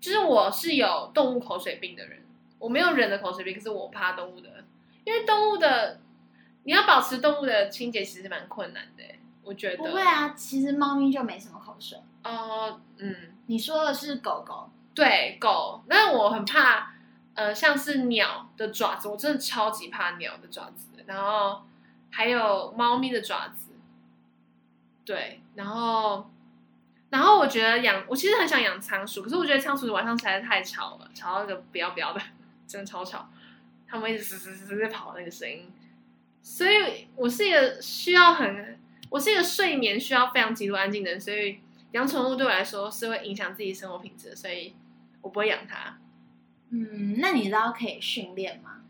[0.00, 2.24] 就是我是有动物口水病的人，
[2.58, 4.64] 我没有人的口水病，可是我怕动物的，
[5.04, 6.00] 因为动物的
[6.62, 9.04] 你要保持动物的清洁其实蛮困难的。
[9.42, 11.98] 我觉得不会啊，其实猫咪就没什么口水。
[12.22, 13.16] 哦，嗯，
[13.46, 16.92] 你说的是狗狗，对狗，但我很怕，
[17.34, 21.62] 呃，像是鸟的爪子，我真的超级怕鸟的爪子，然后
[22.10, 23.72] 还有猫咪的爪子，
[25.06, 26.30] 对，然后，
[27.08, 32.20] 然后我觉得养，我其实很想养仓鼠，可是我觉得仓鼠晚上实在是太吵了，吵到一个不要不要的，
[32.66, 33.30] 真的超吵，
[33.88, 35.72] 他们一直嘶嘶嘶在跑那个声音，
[36.42, 41.60] 所以我是一个需要很，我是一个睡眠需要非常极度安静的人，所以。
[41.92, 44.74] 养宠物对我来说是会影响自己生活品质，所以
[45.20, 45.98] 我不会养它。
[46.70, 48.82] 嗯，那你知道可以训练吗？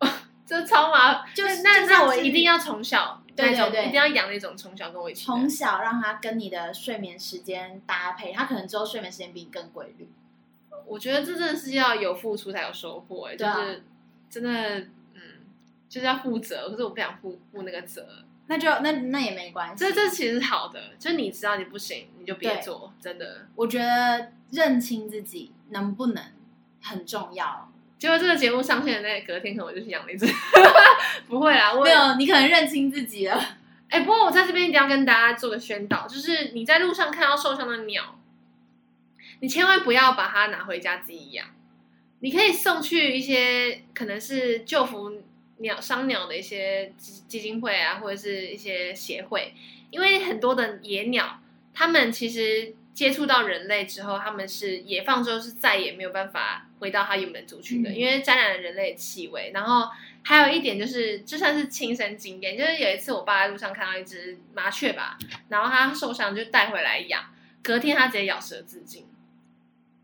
[0.46, 10.08] 这超麻烦，就是那那我一定要从小对对对，一定要养那种从小跟我一起，从小让它跟你的睡眠时间搭配，它可能之后睡眠时间比你更规律。
[10.86, 13.84] 我觉得这真的是要有付出才有收获，哎，就是
[14.30, 14.78] 真的，
[15.12, 15.20] 嗯，
[15.88, 18.24] 就是要负责，可是我不想负负那个责。
[18.50, 23.46] 那就那那也没关系，这这其实是好的，就你知道你不行，你就别做，真的。
[23.54, 26.24] 我觉得认清自己能不能
[26.80, 27.70] 很重要。
[27.98, 30.26] 结果这个节目上线的那隔天，可能我就去养了一只。
[31.28, 33.36] 不会啦，我没有，你可能认清自己了。
[33.90, 38.18] 哎、欸，不过我在这边一定要跟大家做个宣导，就是你在路上看到受伤的鸟，
[39.40, 41.46] 你千万不要把它拿回家自己养，
[42.20, 45.12] 你可以送去一些可能是救福。
[45.58, 49.54] 鸟伤鸟的一些基基金会啊，或者是一些协会，
[49.90, 51.40] 因为很多的野鸟，
[51.74, 59.50] 它们其实接触到人类之后，它们是野放之后是再也没有办法回到它原本族群的，嗯、因为沾染了人类的气味。
[59.52, 59.90] 然后
[60.22, 67.24] 还有一点就是，就算是亲身经验，就是有一次我爸在路上看到一只麻雀吧，然后它受伤就带回来养，
[67.62, 69.06] 隔天它直接咬舌自尽，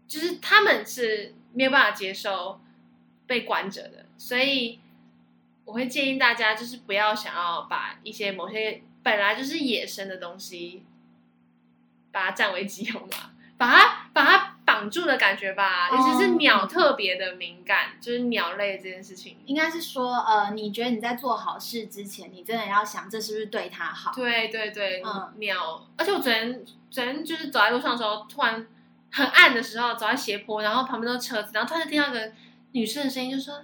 [0.09, 2.61] 就是他们是没有办法接受
[3.27, 4.81] 被关着的，所以。
[5.65, 10.85] 我会建议大家，就是不要想要把一些某些本来就是野生的东西，
[12.13, 15.89] 把它占为己有嘛，把它把它绑住的感觉吧。
[15.91, 24.13] 尤其是鸟特别的敏感，嗯、就是鸟类这件事情，应该是说，呃，你觉得你在做好事之前，你真的要想这是不是对它好？
[24.15, 25.87] 对对对，嗯，鸟。
[25.97, 28.67] 而且我昨天昨天就是走在路上的时候，突然
[29.11, 32.33] 很暗的时候，走在斜坡，然后旁边都是车子，然后突然听到一个
[32.73, 33.63] 女生的声音，就说。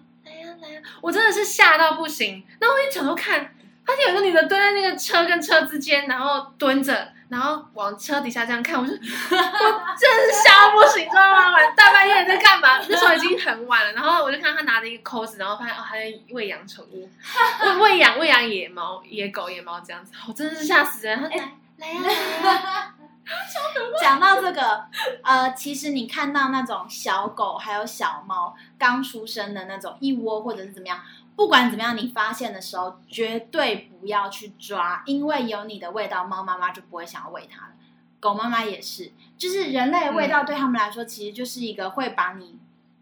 [1.01, 3.55] 我真的是吓到不行，那我一转头看，
[3.87, 11.53] 发现有个女的蹲在那个车跟车之间，然后蹲着，然后往车底下这样看，我就 我真的是吓到不行，知道吗？
[11.53, 12.79] 晚大半夜在干嘛？
[12.89, 17.11] 那时候已经很晚了，然后我就看到他拿着一个扣子，然后发现哦，她在喂养宠物，
[17.65, 21.19] 喂喂养喂养野猫、野狗、野猫这样子，我真的是吓死人。
[21.19, 21.37] 他来
[21.79, 22.03] 来呀
[22.43, 22.95] 来呀。
[24.01, 24.85] 讲到这个，
[25.23, 31.01] 呃，其实你看到那种小狗还有小猫刚出生的那种一窝或者是怎么样，
[31.37, 37.73] 不管怎么样，你发现的时候绝对不要去抓，因为有你的味道，猫妈妈就不会想要喂它了。
[38.19, 42.59] 狗妈妈也是，就是人类的味道对他们来说，其实就是一个会把你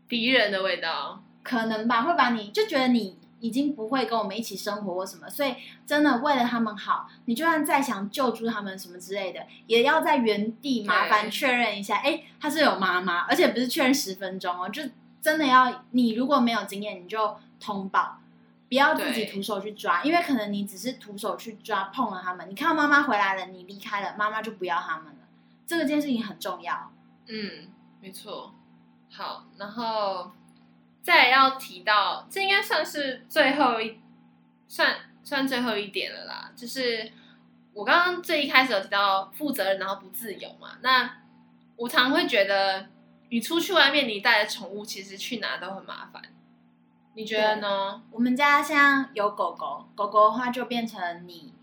[0.09, 3.18] 敌人的味道，可能吧，会把你就觉得你。
[3.41, 5.55] 已经不会跟我们一起生活或什么，所以
[5.86, 14.82] 真的为了他们好，你就算再想救助他们什么之类的，也要在原地麻烦确认一下，哎，他是有妈妈，而且不是确认十分钟哦，就
[15.22, 18.18] 真的要你如果没有经验，你就通报，
[18.68, 25.20] 不要自己徒手去抓，因为可能你只是徒手去抓碰了他们，你看到妈妈回来了，你离开了，妈妈就不要他们了，
[25.66, 26.91] 这个件事情很重要。
[27.26, 27.68] 嗯，
[28.01, 28.53] 没错。
[29.11, 30.32] 好，然后。
[31.09, 33.98] 再要提到，这应该算是最后一，
[34.66, 34.94] 算
[35.24, 36.52] 算最后一点了啦。
[36.54, 37.11] 就是
[37.72, 40.76] 我刚刚最一开始有提到负责任，然后不自由嘛。
[40.82, 41.22] 那
[41.76, 42.88] 我常会觉得，
[43.30, 46.22] 你出去外面，你带的宠物其实去哪都很麻烦。
[47.14, 48.02] 你觉得呢？
[48.11, 51.54] 我们家像有狗狗，狗狗的话就变成你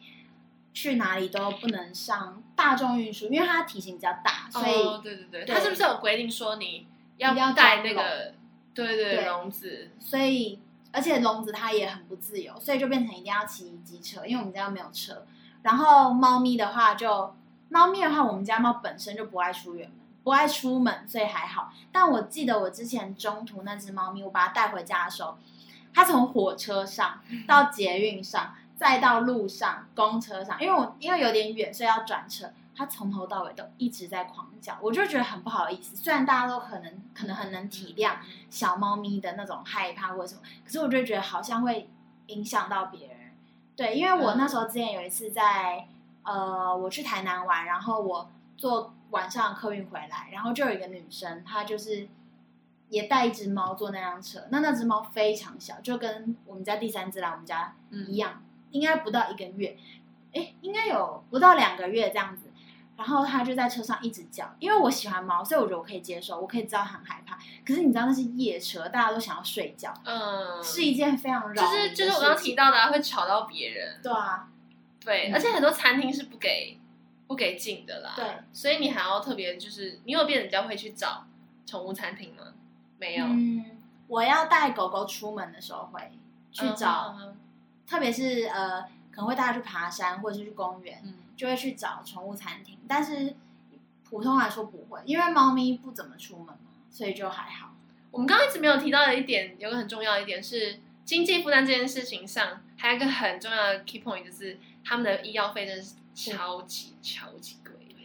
[0.73, 6.87] 去哪里都不能上大众运输，因为它体型比较大，所以、哦、对对对，它是不是有规定说你
[7.17, 8.33] 要不要带那个？
[8.75, 9.89] 对对对，笼子。
[9.99, 10.59] 所以，
[10.91, 15.25] 而且笼子它也很不自由，所以就变成一定要骑机车，因为我们家没有车。
[15.63, 17.35] 然后猫咪的话就，就
[17.69, 21.71] 猫咪的话，我们家猫本身就不爱出远门，不爱出门，所以还好。
[21.91, 25.37] 但我记得我之前中途那只猫咪，我把它带回家的时候，
[25.93, 32.51] 它从火车上 到捷运上，再到路上公车上，因为我因为有点远，所以要转车。
[32.75, 35.95] 他从头到尾都一直在狂叫，我就觉得很不好意思。
[35.95, 38.15] 虽然大家都可能可能很能体谅
[38.49, 41.89] 小猫咪的那种害怕或者什么，可是我就觉得好像会
[42.27, 43.17] 影响到别人。
[43.75, 45.87] 对，因为我那时候之前有一次在
[46.23, 52.07] 呃，我去台南玩，然后我坐晚上客运回来，然后就有一个女生，她就是
[52.89, 54.41] 也带一只猫坐那辆车。
[54.49, 59.77] 那那只猫非常小，就跟我们家第三只来我们家一样，应该不到一个月，
[60.33, 62.49] 哎，应该有不到两个月这样子。
[62.97, 67.37] 然后他就在车上一直叫，因为我喜欢猫，所以我觉得我可以接受，我可以知道很害怕。
[67.65, 73.99] 可是你知道那是夜车，大家都想要睡觉，嗯，是一件非常扰就是就是我刚刚提到的、啊，会吵到别人。
[74.01, 74.47] 对啊，
[75.03, 76.79] 对，嗯、而且很多餐厅是不给
[77.27, 78.13] 不给进的啦。
[78.15, 81.25] 对，所以你还要特别就是，你有变得比较会去找
[81.65, 82.43] 宠物餐厅吗？
[82.97, 83.25] 没有。
[83.25, 83.65] 嗯，
[84.07, 86.13] 我要带狗狗出门的时候会
[86.53, 87.37] 去找，嗯、
[87.85, 91.01] 特别是呃，可能会带它去爬山或者是去公园。
[91.03, 93.35] 嗯就会去找宠物餐厅，但是
[94.03, 96.57] 普通来说不会，因为猫咪不怎么出门嘛，
[96.89, 97.73] 所以就还好。
[98.11, 107.95] 我们刚刚一直没有提到的一点，有个很重要的一点是经济负担这件事情上，还有一个很重要的 key point 就是他们的医药费真的是超级超级贵的。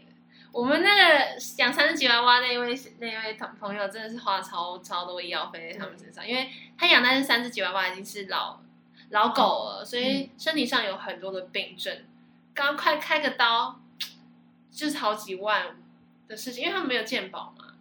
[0.53, 8.61] 我们那个养三只吉娃娃那位那位同朋友真的是花了超超多医药费在他们身上，因为他养那只三只吉娃娃已经是老
[9.11, 11.97] 老狗了，所以身体上有很多的病症。
[12.55, 13.81] 刚快开个刀，
[14.71, 15.77] 就是好几万
[16.29, 17.75] 的事情，因为他们没有健保嘛，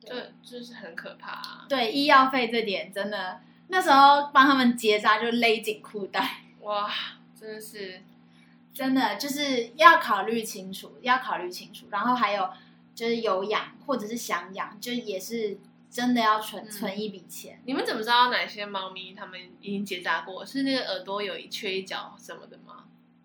[0.00, 1.66] 对就就是很可怕啊。
[1.68, 6.90] 对，医药费这点真的，那时候帮他们结扎就勒紧裤带，哇，
[7.38, 8.02] 真的是，
[8.74, 11.86] 真的就是要考虑清楚，要考虑清楚。
[11.90, 12.50] 然后还有
[12.94, 15.58] 就是有养或者是想养，就也是
[15.90, 17.60] 真的要存、嗯、存一笔钱。
[17.64, 20.44] 你们怎么知道哪些猫咪他们已经结扎过？
[20.44, 22.63] 是那个耳朵有一缺一角什么的吗？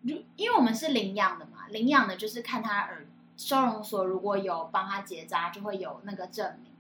[0.04, 6.72] 因为我们是领养的嘛，领养的就是看他耳收容所如果有帮他结扎，就会有那个证明。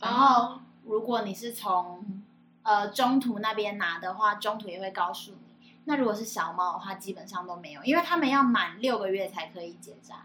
[0.00, 2.22] 然后如果你是从
[2.62, 5.72] 呃中途那边拿的话，中途也会告诉你。
[5.84, 10.24] 那如果是小猫的话，基本上都没有，因为他们要满六个月才可以结扎。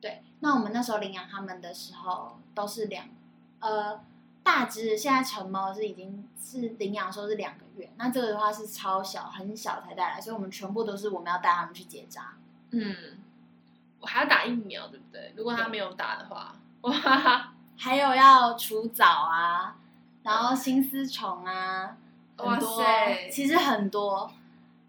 [0.00, 3.06] 对，那我们那时候领养他们的时候都是两
[3.60, 4.00] 呃。
[4.42, 12.34] 大只现在成猫是已经是领养的时候是两个月，那这个的话是超小很小才带来，所以我们全部都是我们要带他们去结扎。
[12.70, 13.18] 嗯，
[14.00, 15.32] 我还要打疫苗，对不对？
[15.36, 16.92] 如果他没有打的话，哇，
[17.78, 19.76] 还有要除蚤啊，
[20.22, 21.96] 然后心丝虫啊，
[22.38, 24.30] 哇塞，其实很多，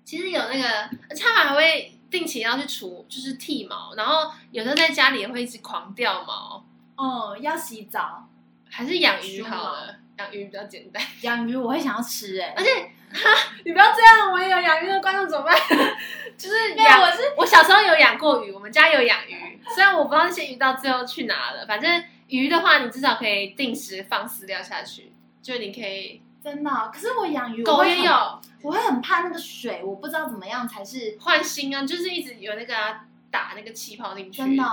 [0.03, 0.69] 其实有那个，
[1.09, 6.65] 而且他们还会定期要去除，就是剃毛，然后有时候在家里也会一直狂掉毛。
[6.95, 8.27] 哦，要洗澡。
[8.75, 11.01] 还是养鱼好了，养鱼比较简单。
[11.21, 12.69] 养鱼我会想要吃哎、欸，而且
[13.13, 13.29] 哈，
[13.63, 15.55] 你不要这样，我也有养鱼的观众怎么办？
[16.35, 25.13] 就是养，我是我小时候有养过鱼，我们家有养鱼，虽然我不知道那些鱼到最后去哪了，反正鱼的话，你至少可以定时放饲料下去，
[25.43, 26.91] 就你可以真的。
[26.91, 34.63] 可是我养鱼，狗也有，我会很怕那个水，我不知道怎么样才是换新啊，就是一直有那个、啊、打那个气泡进去，真的。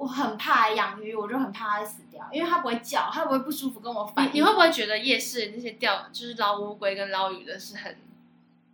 [0.00, 4.30] 我很怕养鱼，我就很怕它死掉，因为它不会叫，它不会不舒服跟我反应。
[4.30, 7.94] 你，你会不会觉得夜市那些钓就是捞乌龟跟捞鱼的是很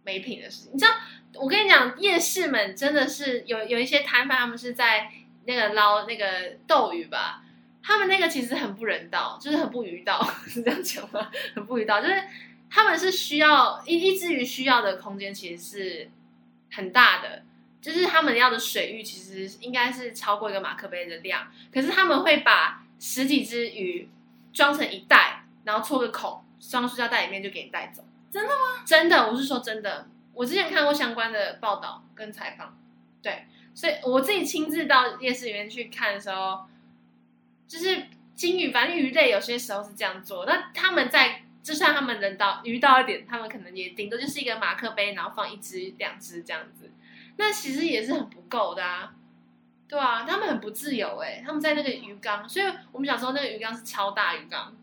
[0.04, 0.74] 没品的事情？
[0.74, 0.92] 你知道，
[1.34, 5.10] 我跟你讲，夜市们真的是有有一些摊贩，他们是在
[5.46, 6.26] 那个捞那个
[6.64, 7.42] 斗鱼吧，
[7.82, 11.28] 他们那个其实很不人道，就是很不鱼道， 是这样讲吗？
[11.56, 12.22] 很不鱼道，就是
[12.70, 16.08] 他们是需要一一只鱼需要的空间其实是
[16.70, 17.42] 很大的。
[17.86, 24.08] 就是他们要的水域其实应该是超过一个马克杯的量，可是他们会把十几只鱼
[24.52, 28.02] 装成一袋，然后戳个孔，装塑胶袋里面就给你带走。
[28.32, 28.82] 真的吗？
[28.84, 30.08] 真的，我是说真的。
[30.34, 32.76] 我之前看过相关的报道跟采访，
[33.22, 36.66] 对，所以我自己亲自到夜市里面去看的时候，
[37.68, 40.44] 就是金鱼，反正鱼类有些时候是这样做。
[40.44, 46.90] 那他们在就算他们人到鱼到一点，他们可能也顶多就是一个马克杯，然后放一只两只这样子。
[47.36, 49.12] 那其实也是很不够的啊，
[49.88, 54.74] 对啊，他们很不自由哎，他们在那个鱼缸，所以我们小时候那个鱼缸是超大鱼缸，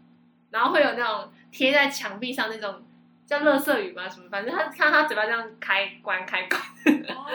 [0.52, 2.84] 然后会有那种贴在墙壁上那种
[3.26, 6.62] 叫乐色鱼嘛什么，反正他看他嘴巴这样开关开关。
[7.18, 7.26] 哦，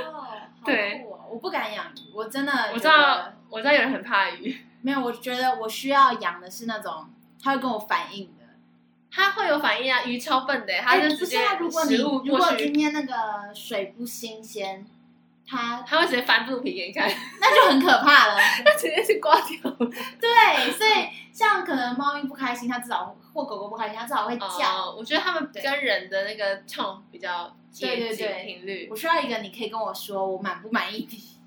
[0.64, 7.08] 对，我不敢养鱼，我真的我知道我知道有人很怕鱼，没有，我觉得我需要养的是那种
[7.42, 8.44] 他会跟我反应的，
[9.10, 14.86] 它会有反应啊，鱼超笨的，它就直接如果你如果今天那个水不新鲜，
[15.48, 18.34] 它它会直接翻肚皮给你看，那就很可怕了，
[18.64, 19.70] 那直接是刮掉。
[20.20, 24.46] 对，所以像可能猫咪不开心，它至少或狗狗不开心，它至少会叫。
[24.48, 28.88] 哦，我觉得它们跟人的那个 tone 比较接近频率。
[28.90, 31.38] 我需要一个你可以跟我说我满不满意的。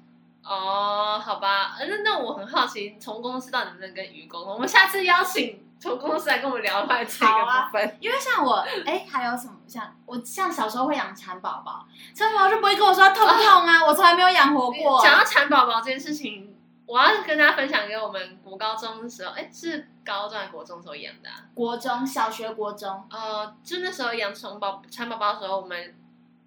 [0.43, 4.53] 哦，好吧，那那我很好奇，宠物公司到底能不能跟鱼沟通？
[4.55, 7.87] 我们下次邀请宠物公司来跟我们聊一下这个部分。
[7.87, 9.55] 啊、因为像我，哎，还有什么？
[9.67, 15.01] 像我像小时候会养蚕宝宝，蚕宝宝就不会跟我说痛不痛啊，啊我从来没有养活过。
[15.01, 16.55] 讲到蚕宝宝这件事情，
[16.85, 21.43] 我要跟大家分享给我们国高中的时候，哎，是高中还是国中时候养的、啊？
[21.55, 25.95] 国中小学国中，呃，就那时候养宠宝蚕宝宝的时候，我们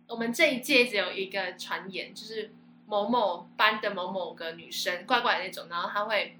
[0.06, 2.54] 我们这一届只有一个传言，就是。
[2.86, 6.38] 某某班的某某个女生，怪怪的那种，然后她会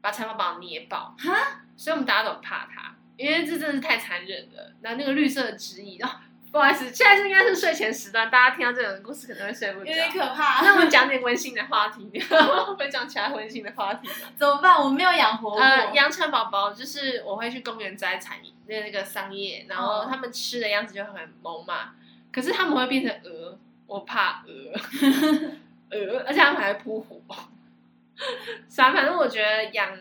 [0.00, 4.70] 把蚕宝宝捏爆，哈，所以我们大家都很怕它，因为这真的是太残忍了。
[4.82, 6.10] 然后那个绿色的指引，哦，
[6.52, 10.62] 不好意思，现在是应该是睡前时段，大家听到这种故事可能会睡不着，有点可怕。
[10.62, 12.06] 那我们讲点温馨的话题，
[12.78, 14.28] 会讲其他温馨的话题吗？
[14.36, 14.78] 怎么办？
[14.78, 15.58] 我没有养活过。
[15.58, 21.94] 呃，养蚕宝宝就是我会去公园摘蚕那那个桑叶，然后他们吃的样子就很萌嘛，
[22.30, 24.72] 可是他们会变成鹅，我怕鹅，
[25.96, 27.18] 鹅，而且他们还会扑火，
[28.68, 28.92] 啥？
[28.92, 29.96] 反正我觉得养，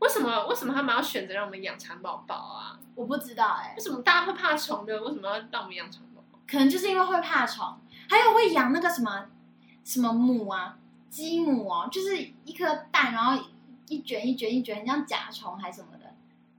[0.00, 2.78] 为什么为什么他们要选择让我们养蚕宝宝啊？
[2.94, 5.00] 我不知道哎、欸，为什么大家会怕虫的？
[5.02, 6.38] 为什么要让我们养蚕宝宝？
[6.46, 7.78] 可能就是因为会怕虫，
[8.08, 9.26] 还有会养那个什么
[9.84, 10.76] 什么母啊，
[11.08, 13.42] 鸡母哦，就是一颗蛋，然后
[13.88, 16.06] 一卷一卷一卷，很像甲虫还是什么的，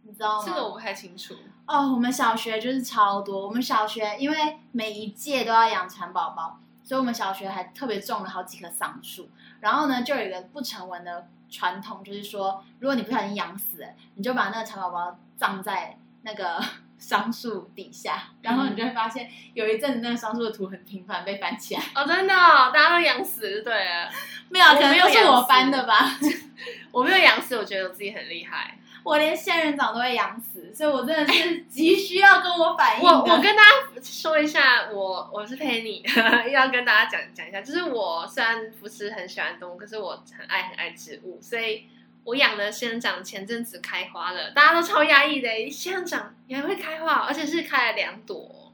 [0.03, 0.45] 你知道吗？
[0.47, 1.35] 这个我不太清楚。
[1.65, 6.59] 哦，我们小学就是超多，我们小学因为每一届都要养蚕宝宝。
[6.83, 9.29] 所以我们小学还特别种了好几棵桑树，
[9.61, 16.63] 然后呢，就有一个不成文的传统，就是说，如果你不小心养死了，你就把那个蚕宝宝葬在那个
[16.97, 21.81] 桑树底下，然后你就会发现，有一阵子那个桑树的土很频繁被翻起来。
[21.93, 24.09] 哦，真的、哦，大家都养死，对了，
[24.49, 26.17] 没有，可能又是我翻的吧？
[26.91, 28.77] 我没有养死，我觉得我自己很厉害。
[29.03, 33.03] 我连仙人掌都会养死，所以我真的是 急需要跟我反映。
[33.03, 36.03] 我我跟大家说一下，我我是 Penny，
[36.51, 41.85] 要跟大家讲讲一下，就是我虽然不是很喜欢动物，可是我很爱很爱植物，所以
[42.23, 48.71] 我养的仙人掌前阵子开花了，大家都超压抑的，仙人掌也会开花，而且是开了两朵，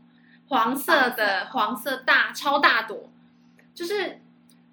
[0.50, 3.10] 黄色的黄色大超大朵，
[3.74, 4.20] 就是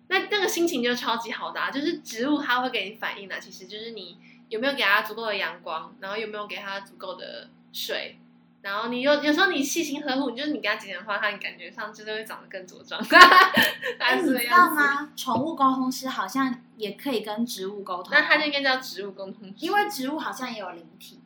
[0.09, 4.19] 那那个心情就超级好的啊，就是植物它会给你反应的，其实就是你。
[4.49, 5.95] 有没有给它足够的阳光？
[6.01, 8.19] 然后有没有给它足够的水？
[8.63, 12.99] 然后你有有时候你细心呵护，你就是你给它捡点花，它你感觉上就是会长得更茁壮。
[14.01, 15.13] 哎，你知道吗？
[15.15, 21.21] 宠物沟通师好像也可以跟植物沟通，那它就应该叫植物沟通师，因为植物好像也有灵体，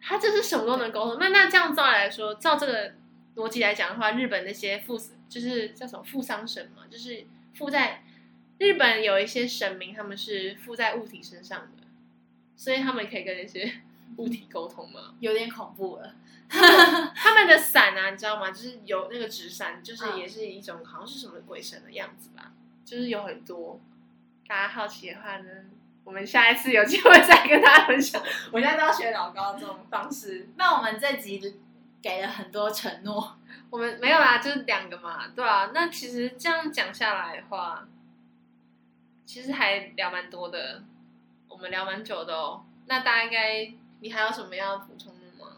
[0.00, 1.16] 它就是什么都能沟通。
[1.18, 2.94] 那那这样照来说，照这个
[3.34, 4.96] 逻辑来讲的话，日本那些附
[5.28, 8.04] 就是叫什么富商神嘛，就是附在
[8.58, 11.75] 日本有一些神明，他们是附在物体身上的。
[12.56, 13.70] 所以他们可以跟那些
[14.16, 15.14] 物体沟通吗？
[15.20, 16.14] 有点恐怖了。
[16.48, 18.50] 他们的伞啊，你知道吗？
[18.50, 22.52] 就是有那个纸伞，就是也是一种好像是什么鬼神的样子吧。
[22.84, 23.80] 就是有很多，
[24.46, 25.50] 大家好奇的话呢，
[26.04, 28.22] 我们下一次有机会再跟大家分享。
[28.52, 30.48] 我现在都要学老高这种方式。
[30.56, 31.56] 那我们这集
[32.00, 33.36] 给了很多承诺，
[33.70, 35.72] 我们没有啦，就是两个嘛，对啊。
[35.74, 37.88] 那其实这样讲下来的话，
[39.24, 40.84] 其实还聊蛮多的。
[41.68, 45.52] 聊蛮久的哦，那大家应该你还有什么要补充的吗？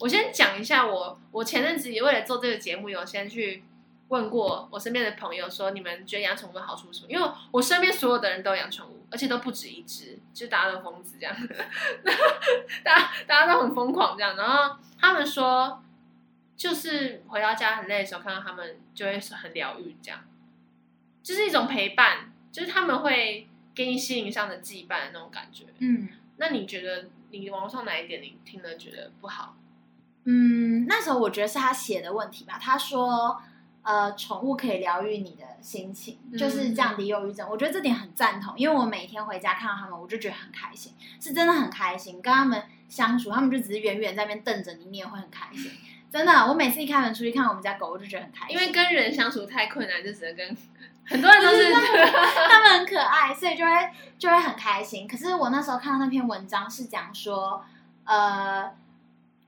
[0.00, 3.64] 我先讲一下我，我前阵子也为了做这个节目，有先去
[4.08, 7.10] 问过我身边的朋友，说你们觉得养宠物的好处是什么？
[7.10, 11.34] 因为我身边所有的人都养宠物，而且都不止一只，就大家都疯子这样，
[12.84, 14.36] 大家大家都很疯狂这样。
[14.36, 15.82] 然后他们说，
[16.56, 20.20] 就是回到家很累的时候，看到他们就会很疗愈，这样
[21.22, 23.45] 就是一种陪伴，就是他们会。
[23.76, 26.08] 给你心灵上的羁绊的那种感觉，嗯，
[26.38, 29.54] 那你觉得你网络上哪一点你听了觉得不好？
[30.24, 32.58] 嗯，那时候我觉得是他写的问题吧。
[32.60, 33.38] 他说，
[33.82, 37.46] 呃，宠物可以疗愈你的心情，就是降低忧郁症。
[37.46, 37.50] 嗯。
[37.50, 42.22] 我觉得这点很赞同，因为我每天回家看到他们，我就觉得很开心，是真的很开心。
[42.22, 45.70] 跟他们相处，他们就只是远远在那边瞪着你，你也会很开心。
[46.10, 48.56] 真的，我每次一开门出去看我们家狗，我就觉得很开心。
[48.56, 50.56] 因为跟人相处太困难，就只能跟。
[51.06, 51.72] 很多人都是
[52.48, 53.70] 他们很可爱，所以就会
[54.18, 55.06] 就会很开心。
[55.06, 57.64] 可是我那时候看到那篇文章是讲说，
[58.04, 58.70] 呃，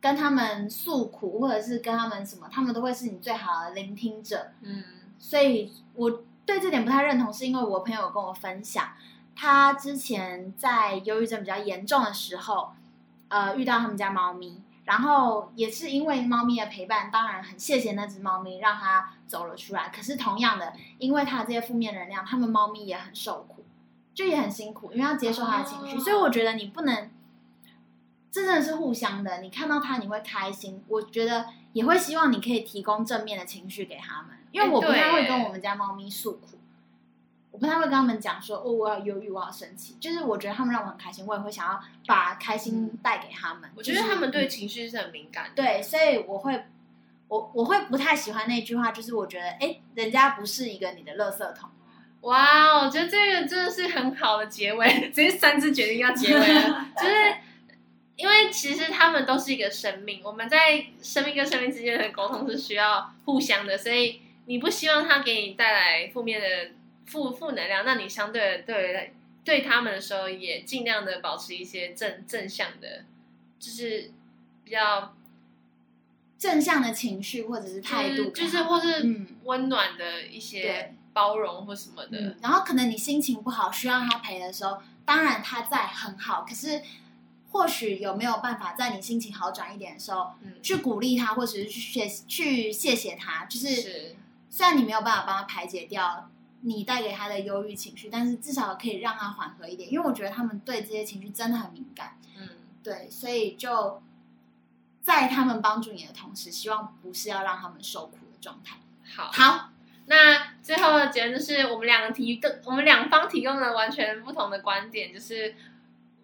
[0.01, 4.53] 跟他们诉苦或者是跟他们什么，他们都会是你最好的聆听者。
[4.63, 4.85] 嗯，
[5.19, 8.91] 所以我对这点不太认同，是因为我朋友有跟我分享，
[9.35, 12.73] 他之前在忧郁症比较严重的时候，
[13.29, 14.63] 呃，遇到他们家猫咪。
[14.89, 19.93] 然后也是因为猫咪的陪伴，当然很谢谢那只猫咪让它走了出来。
[19.95, 23.67] 可是同样的，因为它这些负面能量，它们猫咪也很受苦，
[24.15, 25.99] 就也很辛苦，因为要接受它的情绪。
[25.99, 27.11] 哦、所以我觉得你不能，
[28.33, 29.43] 这真的是互相的。
[29.43, 34.39] 你看到它，你会开心，我觉得也会希望你可以提供正面的情绪给他们。
[34.53, 36.59] 因为我不太会跟我们家猫咪诉苦。
[37.59, 39.97] 我不太会跟他们讲说哦，我要忧郁，我要生气。
[39.99, 43.69] 就是我觉得他们让我很开心，我也会想要把开心带给他们。
[43.75, 45.51] 我觉得他们对情绪是很敏感的。
[45.61, 46.67] 对，所以我会，
[47.27, 51.69] 我我会不太喜欢那句话，就是我觉得哎，人家不是一个你的垃圾桶。
[52.21, 57.35] 哇，我觉得这个真的是很好的结尾， 直接三只决定要结尾了，就是
[58.15, 66.47] 因为其实他们都是一个生命，我们在生命跟生命之间的沟通是需要互相的，所以你不希望他给你带来负面的。
[67.09, 73.05] 负负能量，那你相对的对对他们的时候，也尽量的保持一些正正向的，
[73.59, 74.13] 就是
[74.63, 75.17] 比较
[76.39, 82.19] 正向的情绪或者是态度，就是，就是或是温暖的一些包容或什么的。
[82.19, 86.83] 嗯，然后可能你心情不好，需要他陪的时候，当然他在很好，可是
[87.51, 94.17] 或许有没有办法在你心情好转一点的时候，嗯，去鼓励他，或者是去谢去谢谢他，就是，是
[94.51, 96.29] 虽然你没有办法帮他排解掉。
[96.63, 102.19] 你带给他的忧郁情绪，但是至少可以让他缓和一点，因为我觉得他们对这些情绪真的很敏感。
[102.37, 102.49] 嗯，
[102.83, 104.03] 对，所以就
[105.01, 108.77] 在他们帮助你的同时，希望不是要让他们受苦的状态。
[109.05, 109.71] 好，好，
[110.07, 115.55] 那最后的结论就是，我们两个提的，我们两方提供了完全不同的观点，就是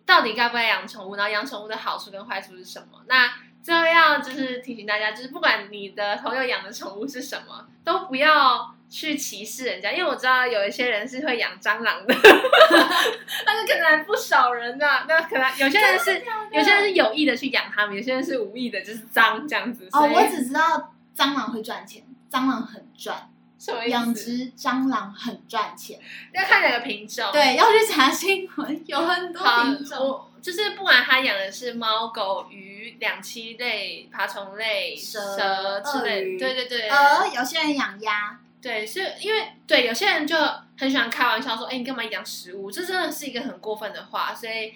[0.04, 3.02] 到底该不该养宠物，然后养宠物的好处跟坏处是什么？
[3.06, 8.73] 那最后要就是提醒大家，就是不管你的朋友养的宠物是什么，都不要。
[8.94, 12.14] 去歧视人家，因为我知道有一些人是会养蟑螂的，
[13.44, 15.04] 但是可能还不少人呢、啊。
[15.08, 16.22] 那可能有些人是
[16.52, 19.88] 有些人是有意的去养它们，有些人是无意的，就是脏这样子。
[19.90, 23.28] 哦，我只知道蟑螂会赚钱，蟑螂很赚。
[23.58, 23.90] 什么意思？
[23.90, 25.98] 养殖蟑螂很赚钱，
[26.32, 27.28] 要看哪个品种。
[27.32, 30.24] 对，要去查新闻，有很多品种。
[30.40, 36.88] 就是不管他养的是猫、狗、鱼、两栖类、爬虫类、蛇、蛇之类，对对对。
[36.88, 38.38] 呃，有些人养鸭。
[38.64, 40.34] 对，是因为对有些人就
[40.78, 44.72] 很喜欢开玩笑说：“哎，你干嘛养食物？”这真的是一个很过分的话，所以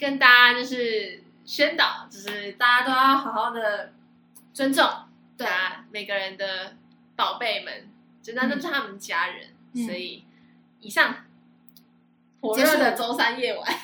[0.00, 3.92] 跟大家就是宣导，就是大家都要好好的
[4.54, 4.90] 尊重，
[5.36, 6.74] 对啊，每个人的
[7.16, 7.90] 宝贝们，
[8.22, 9.48] 真的都是他们家人。
[9.74, 10.24] 嗯、所以，
[10.80, 11.14] 以上
[12.40, 13.62] 火热的周三夜晚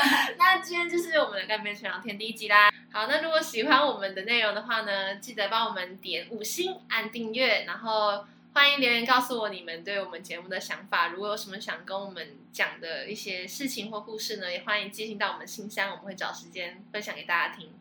[0.38, 2.70] 那今天就是我们的干杯全聊天第一集啦。
[2.92, 8.24] 好，那如果喜欢我们的内容的话呢，记得帮我们点五星、按订阅，然后。
[8.52, 11.08] 欢迎留言告诉我你们对我们节目的想法。
[11.08, 17.72] 如果有什么想跟我们讲的一些事情或故事呢，也欢迎寄信到我们信箱，我们会找时间分享给大家听。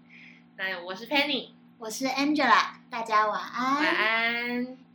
[0.58, 1.50] 那我是 Penny，
[1.80, 3.76] 我是 Angela，大家晚安。
[3.76, 4.89] 晚安。